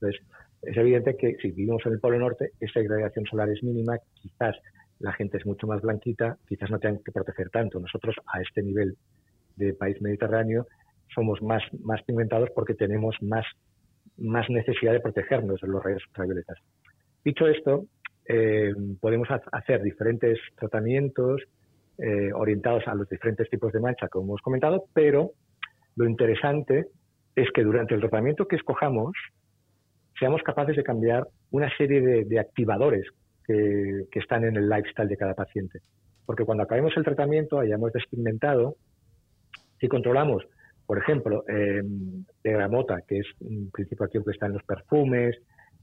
Entonces, 0.00 0.20
es 0.62 0.76
evidente 0.76 1.16
que 1.16 1.36
si 1.40 1.50
vivimos 1.50 1.84
en 1.86 1.92
el 1.92 2.00
Polo 2.00 2.18
Norte, 2.18 2.50
esa 2.60 2.80
irradiación 2.80 3.24
solar 3.26 3.48
es 3.48 3.62
mínima, 3.62 3.98
quizás 4.14 4.56
la 5.00 5.12
gente 5.12 5.38
es 5.38 5.46
mucho 5.46 5.66
más 5.66 5.80
blanquita, 5.80 6.36
quizás 6.48 6.70
no 6.70 6.78
tengan 6.78 7.02
que 7.04 7.12
proteger 7.12 7.50
tanto. 7.50 7.78
Nosotros, 7.78 8.16
a 8.26 8.40
este 8.40 8.62
nivel 8.62 8.96
de 9.56 9.74
país 9.74 10.00
mediterráneo, 10.00 10.66
somos 11.14 11.40
más, 11.42 11.62
pigmentados 12.06 12.50
porque 12.54 12.74
tenemos 12.74 13.16
más, 13.22 13.46
más 14.16 14.48
necesidad 14.50 14.92
de 14.92 15.00
protegernos 15.00 15.60
de 15.60 15.68
los 15.68 15.82
rayos 15.82 16.04
ultravioletas. 16.08 16.58
Dicho 17.24 17.46
esto, 17.46 17.86
eh, 18.28 18.72
podemos 19.00 19.28
hacer 19.52 19.82
diferentes 19.82 20.38
tratamientos 20.56 21.42
eh, 21.98 22.30
orientados 22.32 22.86
a 22.86 22.94
los 22.94 23.08
diferentes 23.08 23.48
tipos 23.48 23.72
de 23.72 23.80
mancha, 23.80 24.08
como 24.08 24.26
hemos 24.26 24.42
comentado, 24.42 24.84
pero 24.92 25.32
lo 25.96 26.06
interesante 26.06 26.86
es 27.34 27.50
que 27.52 27.62
durante 27.62 27.94
el 27.94 28.00
tratamiento 28.00 28.46
que 28.46 28.56
escojamos 28.56 29.12
seamos 30.18 30.42
capaces 30.42 30.76
de 30.76 30.84
cambiar 30.84 31.26
una 31.50 31.74
serie 31.76 32.24
de, 32.24 32.38
activadores 32.38 33.06
que, 33.46 34.06
están 34.14 34.44
en 34.44 34.56
el 34.56 34.68
lifestyle 34.68 35.08
de 35.08 35.16
cada 35.16 35.34
paciente. 35.34 35.80
Porque 36.26 36.44
cuando 36.44 36.64
acabemos 36.64 36.96
el 36.96 37.04
tratamiento, 37.04 37.58
hayamos 37.58 37.92
despigmentado, 37.92 38.76
si 39.80 39.88
controlamos, 39.88 40.44
por 40.86 40.98
ejemplo, 40.98 41.44
eh, 41.48 41.82
de 41.82 42.52
gramota, 42.52 42.98
que 43.06 43.18
es 43.18 43.26
un 43.40 43.70
principio 43.70 44.04
activo 44.06 44.24
que 44.24 44.32
está 44.32 44.46
en 44.46 44.54
los 44.54 44.64
perfumes, 44.64 45.36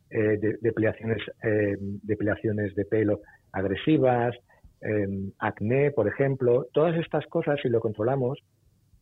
eh, 0.10 0.38
de, 0.38 0.58
depilaciones, 0.62 1.22
eh, 1.44 1.76
de 1.80 2.86
pelo 2.86 3.22
agresivas, 3.52 4.36
em, 4.82 5.32
acné, 5.40 5.92
por 5.92 6.08
ejemplo. 6.08 6.68
Todas 6.74 6.96
estas 6.98 7.26
cosas, 7.28 7.60
si 7.62 7.70
lo 7.70 7.80
controlamos, 7.80 8.40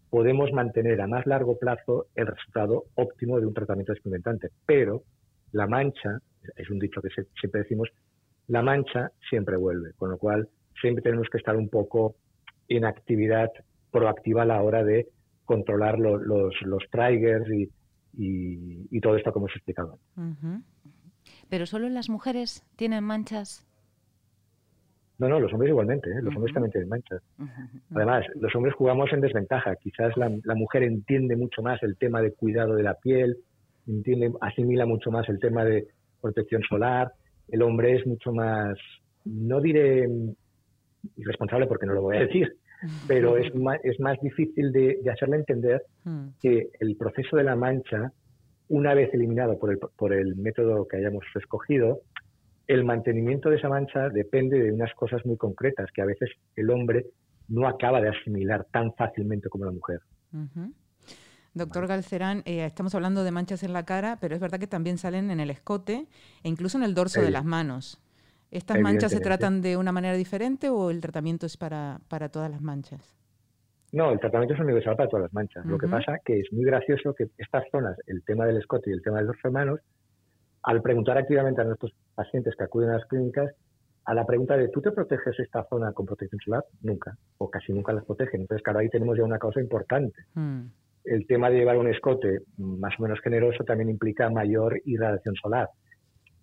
podemos 0.10 0.54
mantener 0.54 1.02
a 1.02 1.08
más 1.08 1.26
largo 1.26 1.58
plazo 1.58 2.06
el 2.16 2.28
resultado 2.28 2.86
óptimo 2.96 3.40
de 3.40 3.48
un 3.48 3.54
tratamiento 3.54 3.94
experimentante. 3.94 4.50
Pero 4.66 5.04
la 5.54 5.68
mancha, 5.68 6.20
es 6.56 6.70
un 6.70 6.80
dicho 6.80 7.02
que 7.02 7.10
siempre 7.40 7.62
decimos, 7.62 7.90
la 8.48 8.62
mancha 8.62 9.12
siempre 9.30 9.56
vuelve, 9.56 9.94
con 9.94 10.10
lo 10.10 10.18
cual 10.18 10.50
siempre 10.80 11.02
tenemos 11.02 11.30
que 11.30 11.38
estar 11.38 11.56
un 11.56 11.70
poco 11.70 12.16
en 12.68 12.86
actividad 12.86 13.50
proactiva 13.92 14.42
a 14.42 14.46
la 14.46 14.62
hora 14.62 14.84
de 14.84 15.08
controlar 15.46 16.00
los, 16.00 16.62
los 16.62 16.84
triggers 16.90 17.50
y, 17.50 17.70
y, 18.18 19.02
todo 19.02 19.16
esto 19.16 19.32
como 19.32 19.48
hemos 19.48 19.56
explicado. 19.56 20.00
¿Pero 21.50 21.66
solo 21.66 21.90
las 21.90 22.10
mujeres 22.10 22.64
tienen 22.76 23.04
manchas? 23.04 23.66
No, 25.20 25.30
no, 25.30 25.40
los 25.40 25.54
hombres 25.54 25.70
igualmente, 25.70 26.10
¿eh? 26.10 26.22
los 26.22 26.36
hombres 26.36 26.54
también 26.54 26.72
tienen 26.72 26.90
manchas. 26.90 27.22
Además, 27.94 28.26
los 28.36 28.54
hombres 28.56 28.74
jugamos 28.76 29.12
en 29.14 29.22
desventaja. 29.22 29.76
Quizás 29.76 30.18
la, 30.18 30.30
mujer 30.56 30.84
entiende 30.84 31.36
mucho 31.36 31.62
más 31.62 31.82
el 31.84 31.98
tema 31.98 32.22
de 32.22 32.34
cuidado 32.34 32.76
de 32.76 32.84
la 32.84 32.96
piel, 32.96 33.38
entiende, 33.88 34.32
asimila 34.42 34.86
mucho 34.86 35.12
más 35.12 35.28
el 35.30 35.40
tema 35.40 35.64
de 35.66 35.88
protección 36.22 36.62
solar. 36.64 37.12
El 37.50 37.62
hombre 37.62 37.96
es 37.96 38.08
mucho 38.08 38.32
más, 38.32 38.78
no 39.26 39.60
diré 39.62 40.08
irresponsable 41.18 41.68
porque 41.68 41.86
no 41.86 41.94
lo 41.94 42.02
voy 42.02 42.18
a 42.18 42.22
decir, 42.22 42.56
pero 43.08 43.38
es 43.38 43.54
más, 43.56 43.80
es 43.84 44.00
más 44.00 44.20
difícil 44.22 44.72
de, 44.72 45.00
hacerle 45.12 45.38
entender 45.38 45.84
mm. 46.04 46.28
que 46.42 46.70
el 46.80 46.96
proceso 46.96 47.36
de 47.38 47.44
la 47.44 47.56
mancha, 47.56 48.12
una 48.70 48.94
vez 48.94 49.14
eliminado 49.14 49.60
por 49.60 49.72
el, 49.72 49.80
por 49.80 50.14
el 50.14 50.36
método 50.36 50.88
que 50.88 50.98
hayamos 50.98 51.26
escogido, 51.36 52.02
el 52.68 52.86
mantenimiento 52.86 53.50
de 53.50 53.58
esa 53.58 53.70
mancha 53.70 54.10
depende 54.10 54.60
de 54.60 54.72
unas 54.72 54.94
cosas 54.94 55.26
muy 55.26 55.38
concretas 55.38 55.92
que 55.94 56.02
a 56.02 56.06
veces 56.06 56.30
el 56.56 56.70
hombre 56.70 57.06
no 57.50 57.68
acaba 57.68 58.02
de 58.02 58.10
asimilar 58.10 58.66
tan 58.72 58.94
fácilmente 58.94 59.50
como 59.50 59.66
la 59.66 59.72
mujer. 59.72 60.00
Doctor 61.54 61.88
Galcerán, 61.88 62.42
eh, 62.46 62.66
estamos 62.66 62.96
hablando 62.96 63.24
de 63.24 63.32
manchas 63.32 63.62
en 63.64 63.74
la 63.74 63.86
cara, 63.86 64.18
pero 64.20 64.34
es 64.34 64.42
verdad 64.42 64.60
que 64.60 64.68
también 64.68 64.98
salen 64.98 65.30
en 65.30 65.40
el 65.40 65.52
escote 65.52 66.08
e 66.44 66.50
incluso 66.50 66.78
en 66.78 66.84
el 66.84 66.96
dorso 66.96 67.22
de 67.22 67.30
las 67.30 67.46
manos. 67.46 68.02
¿Estas 68.50 68.80
manchas 68.80 69.12
se 69.12 69.20
tratan 69.20 69.62
de 69.62 69.78
una 69.78 69.92
manera 69.92 70.16
diferente 70.16 70.70
o 70.70 70.90
el 70.90 71.02
tratamiento 71.02 71.46
es 71.46 71.58
para, 71.58 72.00
para 72.08 72.30
todas 72.30 72.50
las 72.50 72.62
manchas? 72.62 73.16
No, 73.92 74.12
el 74.12 74.20
tratamiento 74.20 74.56
es 74.56 74.60
universal 74.60 74.96
para 74.96 75.10
todas 75.10 75.24
las 75.24 75.34
manchas. 75.34 75.66
Lo 75.66 75.78
que 75.78 75.88
pasa 75.88 76.18
que 76.26 76.40
es 76.40 76.52
muy 76.52 76.66
gracioso 76.66 77.14
que 77.14 77.30
estas 77.38 77.64
zonas, 77.72 77.96
el 78.08 78.24
tema 78.24 78.46
del 78.46 78.58
escote 78.58 78.90
y 78.90 78.94
el 78.94 79.04
tema 79.04 79.20
de 79.20 79.26
los 79.26 79.36
manos, 79.52 79.80
al 80.64 80.82
preguntar 80.82 81.18
activamente 81.18 81.62
a 81.62 81.66
nuestros 81.66 81.94
pacientes 82.16 82.56
que 82.56 82.64
acuden 82.64 82.90
a 82.90 82.98
las 82.98 83.06
clínicas, 83.06 83.52
a 84.06 84.14
la 84.14 84.26
pregunta 84.26 84.58
de 84.58 84.70
¿tú 84.70 84.82
te 84.82 84.92
proteges 84.92 85.40
esta 85.40 85.64
zona 85.66 85.94
con 85.94 86.06
protección 86.06 86.40
solar? 86.44 86.66
Nunca, 86.82 87.16
o 87.38 87.50
casi 87.50 87.72
nunca 87.72 87.94
las 87.94 88.06
protegen. 88.06 88.42
Entonces, 88.42 88.64
claro, 88.64 88.80
ahí 88.80 88.90
tenemos 88.90 89.18
ya 89.18 89.24
una 89.24 89.40
cosa 89.40 89.62
importante. 89.62 90.26
Mm. 90.34 90.64
El 91.04 91.28
tema 91.28 91.50
de 91.50 91.58
llevar 91.58 91.78
un 91.78 91.90
escote 91.90 92.40
más 92.58 92.94
o 93.00 93.04
menos 93.04 93.20
generoso 93.22 93.64
también 93.64 93.90
implica 93.90 94.30
mayor 94.30 94.82
irradiación 94.86 95.36
solar 95.36 95.70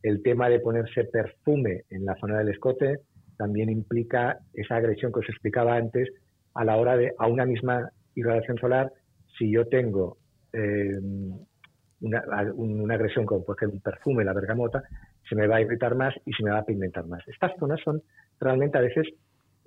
el 0.03 0.23
tema 0.23 0.49
de 0.49 0.61
ponerse 0.61 1.05
perfume 1.05 1.83
en 1.91 2.05
la 2.05 2.17
zona 2.17 2.39
del 2.39 2.49
escote 2.49 3.01
también 3.37 3.71
implica 3.71 4.39
esa 4.55 4.77
agresión 4.77 5.13
que 5.13 5.21
os 5.21 5.29
explicaba 5.29 5.77
antes 5.77 6.09
a 6.55 6.65
la 6.65 6.77
hora 6.77 6.97
de, 6.97 7.13
a 7.19 7.27
una 7.27 7.47
misma 7.47 7.91
irradiación 8.15 8.59
solar, 8.59 8.93
si 9.39 9.51
yo 9.51 9.67
tengo 9.67 10.19
eh, 10.53 10.99
una, 12.01 12.95
agresión 12.95 13.25
como 13.25 13.45
por 13.45 13.57
ejemplo 13.57 13.77
un 13.77 13.83
perfume, 13.83 14.25
la 14.25 14.33
bergamota, 14.33 14.83
se 15.29 15.37
me 15.37 15.47
va 15.47 15.57
a 15.57 15.61
irritar 15.61 15.95
más 15.95 16.15
y 16.27 16.33
se 16.33 16.43
me 16.43 16.51
va 16.51 16.59
a 16.59 16.65
pigmentar 16.65 17.07
más. 17.07 17.27
Estas 17.29 17.53
zonas 17.59 17.81
son 17.83 18.03
realmente 18.41 18.79
a 18.79 18.83
veces 18.83 19.07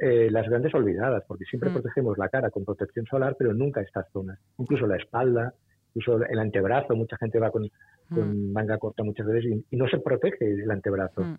eh, 0.04 0.30
las 0.30 0.50
grandes 0.50 0.74
olvidadas, 0.76 1.24
porque 1.26 1.46
siempre 1.46 1.70
mm. 1.70 1.74
protegemos 1.74 2.18
la 2.18 2.28
cara 2.28 2.50
con 2.50 2.66
protección 2.66 3.06
solar, 3.06 3.38
pero 3.40 3.54
nunca 3.54 3.80
estas 3.80 4.06
zonas. 4.12 4.38
Incluso 4.58 4.86
la 4.86 4.98
espalda, 4.98 5.54
incluso 5.96 6.26
el 6.26 6.40
antebrazo, 6.40 6.94
mucha 6.94 7.16
gente 7.16 7.40
va 7.40 7.52
con, 7.52 7.70
con 8.10 8.50
mm. 8.50 8.52
manga 8.52 8.78
corta 8.78 9.04
muchas 9.04 9.26
veces 9.26 9.64
y, 9.72 9.76
no 9.78 9.88
se 9.88 10.00
protege 10.00 10.46
el 10.46 10.70
antebrazo. 10.70 11.22
Mm. 11.22 11.38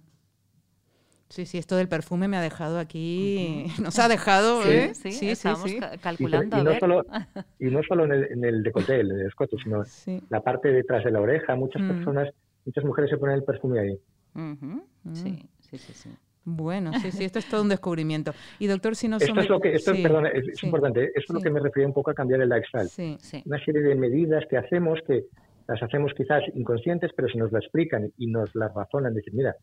Sí, 1.28 1.44
sí, 1.44 1.58
esto 1.58 1.76
del 1.76 1.88
perfume 1.88 2.26
me 2.26 2.38
ha 2.38 2.40
dejado 2.40 2.78
aquí, 2.78 3.66
nos 3.82 3.98
ha 3.98 4.08
dejado, 4.08 4.62
sí, 4.62 4.70
¿eh? 4.70 4.94
Sí, 4.94 5.28
estamos 5.28 5.70
calculando. 6.00 6.58
Y, 6.58 6.64
no 6.64 6.78
Solo, 6.78 7.04
y 7.58 7.66
no 7.66 7.82
solo 7.82 8.04
en 8.06 8.12
el, 8.12 8.32
en 8.32 8.44
el 8.44 8.62
decote, 8.62 9.00
en 9.00 9.10
el 9.10 9.26
escote, 9.26 9.56
sino 9.62 9.82
la 10.30 10.40
parte 10.40 10.72
detrás 10.72 11.04
de 11.04 11.10
la 11.10 11.20
oreja. 11.20 11.54
Muchas 11.54 11.82
mm. 11.82 11.88
personas, 11.88 12.30
muchas 12.64 12.84
mujeres 12.84 13.10
se 13.10 13.18
ponen 13.18 13.36
el 13.36 13.44
perfume 13.44 13.80
ahí. 13.80 14.00
Sí, 15.12 15.48
sí, 15.60 15.76
sí, 15.76 15.92
sí. 15.92 16.10
Bueno, 16.44 16.92
sí, 17.00 17.10
sí, 17.10 17.24
esto 17.24 17.38
es 17.38 17.48
todo 17.48 17.62
un 17.62 17.68
descubrimiento. 17.68 18.32
Y 18.58 18.66
doctor, 18.66 18.96
si 18.96 19.08
no 19.08 19.16
Esto 19.16 19.40
es 19.40 19.48
lo 19.48 19.60
que, 19.60 19.74
esto, 19.74 19.92
perdón, 20.02 20.26
es, 20.26 20.62
importante, 20.62 21.06
esto 21.14 21.32
es 21.32 21.34
lo 21.34 21.40
que 21.40 21.50
me 21.50 21.60
refiero 21.60 21.88
un 21.88 21.94
poco 21.94 22.10
a 22.10 22.14
cambiar 22.14 22.42
el 22.42 22.48
lifestyle. 22.48 23.18
Una 23.46 23.64
serie 23.64 23.82
de 23.82 23.94
medidas 23.94 24.44
que 24.48 24.58
hacemos 24.58 24.98
que 25.06 25.24
las 25.66 25.82
hacemos 25.82 26.12
quizás 26.14 26.42
inconscientes, 26.54 27.10
pero 27.16 27.28
si 27.28 27.38
nos 27.38 27.50
la 27.50 27.60
explican 27.60 28.12
y 28.18 28.26
nos 28.26 28.54
las 28.54 28.74
razonan, 28.74 29.14
decir, 29.14 29.32
mira, 29.32 29.56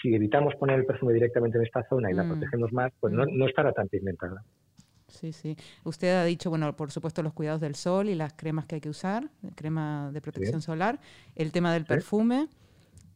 si 0.00 0.14
evitamos 0.14 0.54
poner 0.54 0.78
el 0.78 0.86
perfume 0.86 1.12
directamente 1.12 1.58
en 1.58 1.64
esta 1.64 1.82
zona 1.88 2.10
y 2.10 2.14
la 2.14 2.22
mm. 2.22 2.28
protegemos 2.28 2.72
más, 2.72 2.92
pues 3.00 3.12
no, 3.12 3.26
no 3.26 3.46
estará 3.46 3.72
tan 3.72 3.88
pigmentada. 3.88 4.44
Sí, 5.08 5.32
sí. 5.32 5.56
Usted 5.84 6.08
ha 6.14 6.24
dicho, 6.24 6.48
bueno, 6.50 6.74
por 6.74 6.90
supuesto, 6.90 7.22
los 7.22 7.32
cuidados 7.32 7.60
del 7.60 7.74
sol 7.74 8.08
y 8.08 8.14
las 8.14 8.32
cremas 8.32 8.66
que 8.66 8.76
hay 8.76 8.80
que 8.80 8.88
usar, 8.88 9.28
crema 9.54 10.10
de 10.12 10.20
protección 10.20 10.62
solar, 10.62 11.00
el 11.34 11.52
tema 11.52 11.72
del 11.72 11.84
perfume 11.84 12.48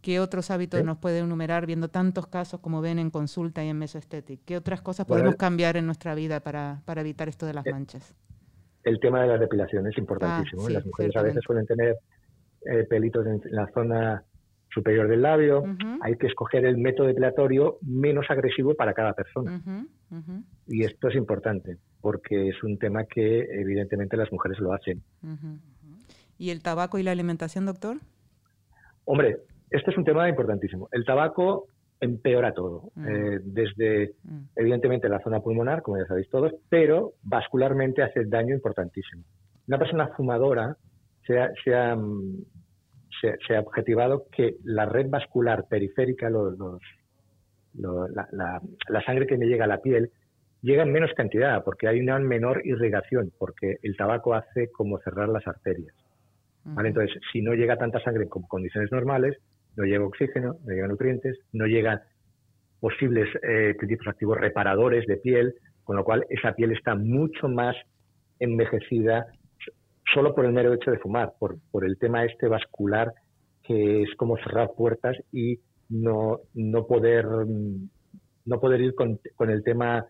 ¿Qué 0.06 0.20
otros 0.20 0.52
hábitos 0.52 0.84
nos 0.84 0.98
puede 0.98 1.18
enumerar 1.18 1.66
viendo 1.66 1.88
tantos 1.88 2.28
casos 2.28 2.60
como 2.60 2.80
ven 2.80 3.00
en 3.00 3.10
consulta 3.10 3.64
y 3.64 3.70
en 3.70 3.76
Mesoesthetic? 3.76 4.38
¿Qué 4.44 4.56
otras 4.56 4.80
cosas 4.80 5.04
podemos 5.04 5.34
cambiar 5.34 5.76
en 5.76 5.84
nuestra 5.84 6.14
vida 6.14 6.38
para, 6.38 6.80
para, 6.84 7.00
evitar 7.00 7.28
esto 7.28 7.44
de 7.44 7.54
las 7.54 7.66
eh, 7.66 7.72
manchas? 7.72 8.14
El 8.84 9.00
tema 9.00 9.22
de 9.22 9.26
la 9.26 9.36
depilación 9.36 9.84
es 9.88 9.98
importantísimo. 9.98 10.64
Ah, 10.64 10.70
las 10.70 10.86
mujeres 10.86 11.16
a 11.16 11.22
veces 11.22 11.42
suelen 11.44 11.66
tener 11.66 11.96
eh, 12.66 12.84
pelitos 12.88 13.26
en 13.26 13.40
la 13.50 13.66
zona 13.74 14.22
superior 14.70 15.08
del 15.08 15.22
labio. 15.22 15.64
Hay 16.00 16.16
que 16.16 16.28
escoger 16.28 16.64
el 16.66 16.78
método 16.78 17.08
depilatorio 17.08 17.78
menos 17.82 18.26
agresivo 18.30 18.76
para 18.76 18.94
cada 18.94 19.12
persona. 19.12 19.60
Y 20.68 20.84
esto 20.84 21.08
es 21.08 21.16
importante 21.16 21.78
porque 22.00 22.50
es 22.50 22.62
un 22.62 22.78
tema 22.78 23.02
que 23.06 23.40
evidentemente 23.40 24.16
las 24.16 24.30
mujeres 24.30 24.60
lo 24.60 24.72
hacen. 24.72 25.02
¿Y 26.38 26.50
el 26.50 26.62
tabaco 26.62 26.96
y 26.96 27.02
la 27.02 27.10
alimentación, 27.10 27.66
doctor? 27.66 27.96
Hombre, 29.04 29.38
este 29.70 29.90
es 29.90 29.96
un 29.96 30.04
tema 30.04 30.28
importantísimo. 30.28 30.88
El 30.92 31.04
tabaco 31.04 31.66
empeora 32.00 32.52
todo, 32.52 32.90
mm. 32.94 33.08
eh, 33.08 33.40
desde 33.42 34.12
mm. 34.22 34.40
evidentemente 34.56 35.08
la 35.08 35.20
zona 35.20 35.40
pulmonar, 35.40 35.82
como 35.82 35.98
ya 35.98 36.06
sabéis 36.06 36.28
todos, 36.28 36.52
pero 36.68 37.12
vascularmente 37.22 38.02
hace 38.02 38.24
daño 38.26 38.54
importantísimo. 38.54 39.22
Una 39.66 39.78
persona 39.78 40.08
fumadora 40.08 40.76
se 41.26 41.40
ha, 41.40 41.50
se 41.64 41.74
ha, 41.74 41.96
se, 43.20 43.56
ha 43.56 43.60
objetivado 43.60 44.26
que 44.30 44.56
la 44.64 44.86
red 44.86 45.08
vascular 45.08 45.64
periférica, 45.68 46.30
los, 46.30 46.56
la, 47.74 48.60
la, 48.88 49.02
sangre 49.04 49.26
que 49.26 49.36
me 49.36 49.46
llega 49.46 49.64
a 49.64 49.68
la 49.68 49.80
piel, 49.80 50.10
llega 50.62 50.84
en 50.84 50.92
menos 50.92 51.10
cantidad, 51.14 51.64
porque 51.64 51.88
hay 51.88 52.00
una 52.00 52.18
menor 52.18 52.64
irrigación, 52.64 53.32
porque 53.38 53.78
el 53.82 53.96
tabaco 53.96 54.34
hace 54.34 54.70
como 54.70 54.98
cerrar 54.98 55.28
las 55.28 55.46
arterias. 55.46 55.94
Entonces, 56.64 57.16
si 57.32 57.42
no 57.42 57.54
llega 57.54 57.76
tanta 57.76 58.00
sangre 58.00 58.24
en 58.24 58.28
condiciones 58.28 58.90
normales, 58.90 59.38
no 59.76 59.84
llega 59.84 60.04
oxígeno, 60.04 60.56
no 60.64 60.72
llega 60.72 60.88
nutrientes, 60.88 61.38
no 61.52 61.66
llegan 61.66 62.00
posibles 62.80 63.28
eh, 63.42 63.74
activos 64.06 64.38
reparadores 64.38 65.06
de 65.06 65.16
piel, 65.16 65.54
con 65.84 65.96
lo 65.96 66.04
cual 66.04 66.26
esa 66.30 66.52
piel 66.52 66.72
está 66.72 66.94
mucho 66.94 67.48
más 67.48 67.76
envejecida 68.38 69.26
solo 70.12 70.34
por 70.34 70.44
el 70.44 70.52
mero 70.52 70.72
hecho 70.72 70.90
de 70.90 70.98
fumar, 70.98 71.32
por, 71.38 71.56
por 71.70 71.84
el 71.84 71.98
tema 71.98 72.24
este 72.24 72.48
vascular 72.48 73.12
que 73.62 74.02
es 74.02 74.14
como 74.16 74.36
cerrar 74.38 74.70
puertas 74.76 75.16
y 75.32 75.58
no, 75.88 76.40
no 76.54 76.86
poder 76.86 77.26
no 77.26 78.60
poder 78.60 78.80
ir 78.80 78.94
con, 78.94 79.18
con 79.34 79.50
el 79.50 79.64
tema 79.64 80.06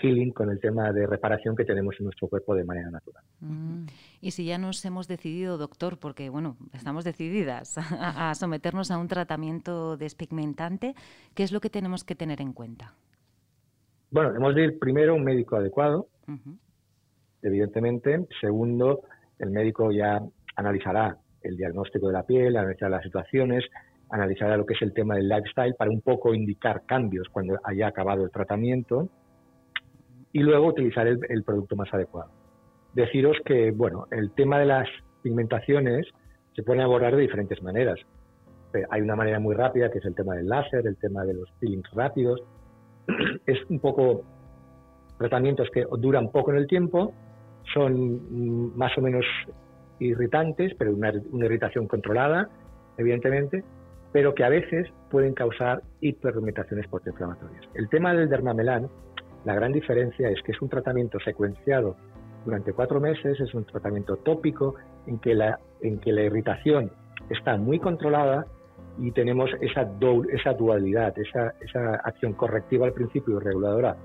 healing, 0.00 0.32
con 0.32 0.50
el 0.50 0.60
tema 0.60 0.92
de 0.92 1.06
reparación 1.06 1.56
que 1.56 1.64
tenemos 1.64 1.94
en 1.98 2.04
nuestro 2.04 2.28
cuerpo 2.28 2.54
de 2.54 2.64
manera 2.64 2.90
natural. 2.90 3.24
Mm. 3.40 3.86
Y 4.20 4.30
si 4.32 4.44
ya 4.44 4.58
nos 4.58 4.84
hemos 4.84 5.08
decidido, 5.08 5.58
doctor, 5.58 5.98
porque 5.98 6.28
bueno, 6.28 6.56
estamos 6.72 7.04
decididas 7.04 7.76
a, 8.00 8.34
someternos 8.34 8.90
a 8.90 8.98
un 8.98 9.08
tratamiento 9.08 9.96
despigmentante, 9.96 10.94
¿qué 11.34 11.42
es 11.42 11.52
lo 11.52 11.60
que 11.60 11.70
tenemos 11.70 12.04
que 12.04 12.14
tener 12.14 12.40
en 12.40 12.52
cuenta? 12.52 12.94
Bueno, 14.10 14.34
hemos 14.34 14.54
de 14.54 14.64
ir 14.64 14.78
primero 14.78 15.12
a 15.12 15.16
un 15.16 15.24
médico 15.24 15.56
adecuado, 15.56 16.08
evidentemente. 17.42 18.26
Segundo, 18.40 19.02
el 19.38 19.50
médico 19.50 19.92
ya 19.92 20.20
analizará 20.56 21.18
el 21.42 21.56
diagnóstico 21.56 22.08
de 22.08 22.12
la 22.14 22.22
piel, 22.22 22.56
analizará 22.56 22.96
las 22.96 23.04
situaciones, 23.04 23.64
analizará 24.10 24.56
lo 24.56 24.64
que 24.64 24.74
es 24.74 24.82
el 24.82 24.92
tema 24.92 25.14
del 25.14 25.28
lifestyle 25.28 25.74
para 25.74 25.90
un 25.90 26.00
poco 26.00 26.34
indicar 26.34 26.84
cambios 26.86 27.28
cuando 27.30 27.58
haya 27.64 27.88
acabado 27.88 28.24
el 28.24 28.30
tratamiento 28.30 29.10
y 30.32 30.40
luego 30.40 30.66
utilizar 30.68 31.06
el, 31.06 31.42
producto 31.44 31.76
más 31.76 31.92
adecuado. 31.92 32.30
Deciros 32.94 33.36
que, 33.44 33.70
bueno, 33.70 34.06
el 34.10 34.30
tema 34.32 34.58
de 34.58 34.66
las 34.66 34.88
pigmentaciones 35.22 36.06
se 36.54 36.62
puede 36.62 36.82
abordar 36.82 37.14
de 37.16 37.22
diferentes 37.22 37.62
maneras. 37.62 37.98
Eh, 38.74 38.84
hay 38.90 39.00
una 39.00 39.16
manera 39.16 39.38
muy 39.38 39.54
rápida 39.54 39.90
que 39.90 39.98
es 39.98 40.04
el 40.04 40.14
tema 40.14 40.34
del 40.34 40.48
láser, 40.48 40.86
el 40.86 40.96
tema 40.96 41.24
de 41.24 41.34
los 41.34 41.50
peelings 41.60 41.90
rápidos. 41.92 42.42
Es 43.46 43.58
un 43.70 43.80
poco 43.80 44.22
tratamientos 45.18 45.68
que 45.72 45.86
duran 45.98 46.30
poco 46.30 46.52
en 46.52 46.58
el 46.58 46.66
tiempo, 46.66 47.12
son 47.72 48.76
más 48.76 48.96
o 48.98 49.00
menos 49.00 49.24
irritantes, 49.98 50.74
pero 50.78 50.92
una, 50.94 51.12
una 51.32 51.46
irritación 51.46 51.88
controlada, 51.88 52.48
evidentemente, 52.96 53.64
pero 54.12 54.34
que 54.34 54.44
a 54.44 54.48
veces 54.48 54.88
pueden 55.10 55.34
causar 55.34 55.82
hiperpigmentaciones 56.00 56.86
postinflamatorias. 56.88 57.64
El 57.74 57.88
tema 57.88 58.14
del 58.14 58.28
dermamelán 58.28 58.88
la 59.44 59.54
gran 59.54 59.72
diferencia 59.72 60.28
es 60.30 60.42
que 60.42 60.52
es 60.52 60.60
un 60.60 60.68
tratamiento 60.68 61.18
secuenciado 61.20 61.96
durante 62.44 62.72
cuatro 62.72 63.00
meses, 63.00 63.38
es 63.40 63.54
un 63.54 63.64
tratamiento 63.64 64.16
tópico 64.16 64.74
en 65.06 65.18
que 65.18 65.34
la, 65.34 65.58
en 65.80 65.98
que 65.98 66.12
la 66.12 66.22
irritación 66.22 66.90
está 67.30 67.56
muy 67.56 67.78
controlada 67.78 68.46
y 68.98 69.12
tenemos 69.12 69.50
esa, 69.60 69.84
dualidad, 70.54 71.16
esa, 71.18 71.54
esa 71.60 71.94
acción 71.96 72.32
correctiva 72.32 72.86
al 72.86 72.92
principio 72.92 73.36
y 73.36 73.44
reguladora 73.44 73.96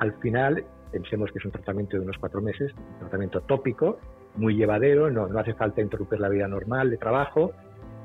al 0.00 0.12
final. 0.14 0.64
Pensemos 0.92 1.30
que 1.32 1.38
es 1.38 1.44
un 1.44 1.50
tratamiento 1.50 1.96
de 1.96 2.02
unos 2.02 2.18
cuatro 2.18 2.40
meses, 2.40 2.72
un 2.74 2.98
tratamiento 3.00 3.40
tópico, 3.42 3.98
muy 4.36 4.54
llevadero, 4.54 5.10
no, 5.10 5.26
no 5.28 5.38
hace 5.38 5.54
falta 5.54 5.80
interrumpir 5.80 6.20
la 6.20 6.28
vida 6.28 6.46
normal 6.46 6.90
de 6.90 6.98
trabajo, 6.98 7.52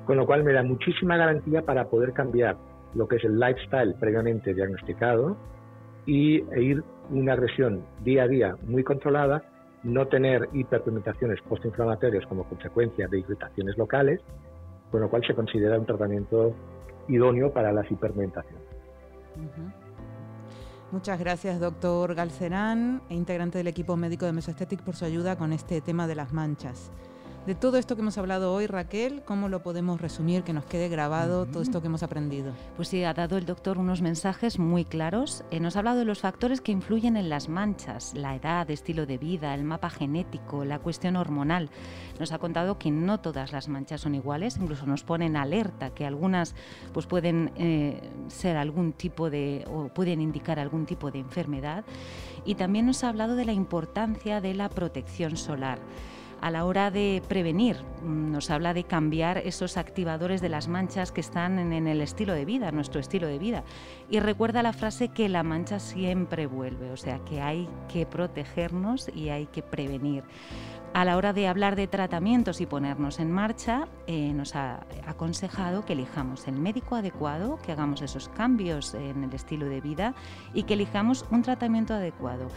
con 0.06 0.18
lo 0.18 0.26
cual 0.26 0.44
me 0.44 0.54
da 0.54 0.64
muchísima 0.64 1.18
garantía 1.18 1.64
para 1.64 1.90
poder 1.90 2.14
cambiar 2.14 2.58
lo 2.96 3.08
que 3.08 3.18
es 3.18 3.24
el 3.24 3.40
lifestyle 3.40 3.96
previamente 4.00 4.54
diagnosticado 4.54 5.38
y 6.06 6.42
e 6.54 6.62
ir 6.62 6.84
una 7.10 7.34
agresión 7.34 7.84
día 8.04 8.24
a 8.24 8.28
día 8.28 8.56
muy 8.66 8.84
controlada, 8.84 9.44
no 9.84 10.08
tener 10.08 10.50
hiperpigmentaciones 10.54 11.42
postinflamatorias 11.42 12.26
como 12.28 12.44
consecuencia 12.44 13.08
de 13.08 13.20
irritaciones 13.20 13.78
locales, 13.78 14.22
con 14.92 15.02
lo 15.02 15.10
cual 15.10 15.24
se 15.26 15.34
considera 15.34 15.80
un 15.80 15.86
tratamiento 15.86 16.54
idóneo 17.08 17.52
para 17.52 17.72
las 17.72 17.90
hiperpigmentaciones. 17.90 18.64
Muchas 20.92 21.20
gracias, 21.20 21.60
doctor 21.60 22.16
Galcerán, 22.16 23.02
integrante 23.10 23.60
del 23.60 23.68
equipo 23.68 23.96
médico 23.96 24.26
de 24.26 24.34
Mesoesthetic, 24.34 24.82
por 24.82 24.96
su 24.96 25.06
ayuda 25.06 25.38
con 25.38 25.54
este 25.54 25.82
tema 25.82 26.08
de 26.08 26.16
las 26.16 26.34
manchas 26.34 26.92
de 27.50 27.56
todo 27.56 27.78
esto 27.78 27.96
que 27.96 28.04
hemos 28.04 28.20
hablado 28.20 28.54
hoy, 28.54 28.68
Raquel, 28.68 29.24
¿cómo 29.26 29.50
lo 29.50 29.64
podemos 29.64 30.00
resumir, 30.00 30.44
que 30.44 30.54
nos 30.54 30.66
quede 30.66 30.88
grabado 30.88 31.48
todo 31.48 31.64
esto 31.64 31.82
que 31.82 31.88
hemos 31.88 32.04
aprendido? 32.04 32.54
Pues 32.76 32.90
sí, 32.90 33.04
ha 33.04 33.16
dado 33.16 33.40
el 33.40 33.48
doctor 33.48 33.80
unos 33.80 34.04
mensajes 34.04 34.60
muy 34.60 34.86
claros. 34.86 35.44
Eh, 35.50 35.60
nos 35.60 35.76
ha 35.76 35.80
hablado 35.80 35.98
de 35.98 36.06
los 36.06 36.20
factores 36.20 36.62
que 36.62 36.72
influyen 36.72 37.18
en 37.18 37.28
las 37.28 37.50
manchas, 37.50 38.14
la 38.14 38.36
edad, 38.36 38.70
estilo 38.70 39.08
de 39.08 39.18
vida, 39.18 39.56
el 39.56 39.64
mapa 39.64 39.90
genético, 39.90 40.64
la 40.64 40.78
cuestión 40.78 41.16
hormonal. 41.16 41.72
Nos 42.20 42.32
ha 42.34 42.38
contado 42.38 42.78
que 42.78 42.92
no 42.92 43.20
todas 43.20 43.52
las 43.52 43.68
manchas 43.68 44.02
son 44.02 44.14
iguales, 44.14 44.58
incluso 44.62 44.86
nos 44.86 45.04
ponen 45.04 45.36
alerta 45.36 45.90
que 45.90 46.06
algunas 46.06 46.54
pues 46.94 47.08
pueden 47.08 47.52
eh, 47.56 48.00
ser 48.28 48.58
algún 48.58 48.94
tipo 48.94 49.32
de 49.32 49.66
o 49.68 49.88
pueden 49.88 50.22
indicar 50.22 50.60
algún 50.60 50.86
tipo 50.86 51.10
de 51.10 51.18
enfermedad. 51.18 51.84
Y 52.46 52.54
también 52.54 52.86
nos 52.86 53.04
ha 53.04 53.10
hablado 53.10 53.36
de 53.36 53.46
la 53.46 53.54
importancia 53.54 54.40
de 54.40 54.54
la 54.54 54.70
protección 54.70 55.36
solar 55.36 55.80
a 56.42 56.52
la 56.52 56.66
hora 56.66 56.92
de 56.92 57.22
prevenir. 57.28 57.78
Mm, 58.02 58.32
nos 58.32 58.50
habla 58.50 58.74
de 58.74 58.84
cambiar 58.84 59.40
esos 59.40 59.78
activadores 59.78 60.42
de 60.42 60.50
las 60.50 60.68
manchas 60.68 61.12
que 61.12 61.22
están 61.22 61.60
en, 61.60 61.88
el 61.88 62.02
estilo 62.02 62.34
de 62.34 62.46
vida, 62.46 62.72
nuestro 62.72 63.00
estilo 63.00 63.28
de 63.28 63.40
vida. 63.40 63.64
Y 64.10 64.20
recuerda 64.20 64.64
la 64.64 64.74
frase 64.74 65.10
que 65.10 65.30
la 65.30 65.44
mancha 65.44 65.80
siempre 65.80 66.48
vuelve, 66.48 66.92
o 66.92 66.98
sea 66.98 67.20
que 67.20 67.42
hay 67.42 67.70
que 67.92 68.06
protegernos 68.06 69.10
y 69.14 69.30
hay 69.30 69.48
que 69.48 69.62
prevenir. 69.62 70.24
A 70.94 71.06
la 71.06 71.18
hora 71.18 71.34
de 71.34 71.48
hablar 71.48 71.76
de 71.76 71.88
tratamientos 71.88 72.62
y 72.62 72.66
ponernos 72.66 73.20
en 73.20 73.32
marcha, 73.32 73.88
eh, 74.08 74.34
nos 74.34 74.56
ha 74.56 74.80
aconsejado 75.06 75.86
que 75.86 75.94
elijamos 75.94 76.48
el 76.48 76.56
médico 76.56 76.96
adecuado, 76.96 77.60
que 77.64 77.72
hagamos 77.72 78.02
esos 78.02 78.28
cambios 78.30 78.96
en 78.96 79.24
el 79.24 79.34
estilo 79.34 79.68
de 79.68 79.82
vida 79.82 80.16
y 80.54 80.64
que 80.64 80.74
elijamos 80.74 81.26
un 81.30 81.44
tratamiento 81.44 81.94
adecuado. 81.94 82.48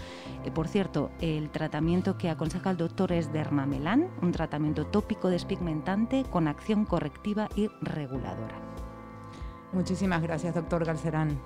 Eh, 0.44 0.50
por 0.50 0.66
cierto, 0.66 1.10
el 1.20 1.50
tratamiento 1.50 2.16
que 2.16 2.30
aconseja 2.30 2.70
el 2.70 2.78
doctor 2.78 3.12
es 3.12 3.32
Dermamelan, 3.32 4.08
un 4.22 4.32
tratamiento 4.32 4.86
tópico 4.86 5.28
despigmentante 5.28 6.24
con 6.24 6.48
acción 6.48 6.86
correctiva 6.86 7.48
y 7.54 7.68
reguladora. 7.82 8.56
Muchísimas 9.72 10.22
gracias, 10.22 10.54
doctor 10.54 10.84
Galcerán. 10.84 11.38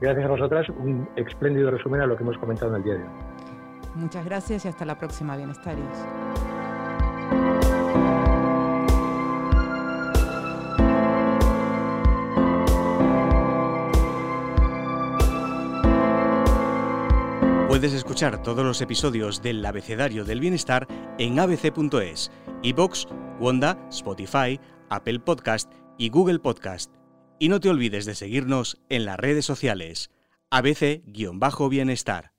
Gracias 0.00 0.24
a 0.24 0.28
vosotras. 0.28 0.68
Un 0.68 1.08
espléndido 1.16 1.70
resumen 1.70 2.02
a 2.02 2.06
lo 2.06 2.16
que 2.16 2.22
hemos 2.22 2.38
comentado 2.38 2.70
en 2.70 2.76
el 2.76 2.84
día 2.84 2.94
de 2.94 3.04
hoy. 3.04 3.29
Muchas 3.94 4.24
gracias 4.24 4.64
y 4.64 4.68
hasta 4.68 4.84
la 4.84 4.98
próxima, 4.98 5.36
bienestarios. 5.36 5.88
Puedes 17.68 17.92
escuchar 17.94 18.42
todos 18.42 18.64
los 18.64 18.80
episodios 18.82 19.40
del 19.42 19.64
Abecedario 19.64 20.24
del 20.24 20.40
Bienestar 20.40 20.86
en 21.18 21.38
abc.es, 21.38 22.30
iBox, 22.62 23.08
Wanda, 23.38 23.78
Spotify, 23.90 24.60
Apple 24.90 25.20
Podcast 25.20 25.72
y 25.96 26.10
Google 26.10 26.40
Podcast. 26.40 26.92
Y 27.38 27.48
no 27.48 27.58
te 27.58 27.70
olvides 27.70 28.04
de 28.04 28.14
seguirnos 28.14 28.78
en 28.90 29.06
las 29.06 29.18
redes 29.18 29.46
sociales. 29.46 30.10
ABC-Bienestar. 30.50 32.32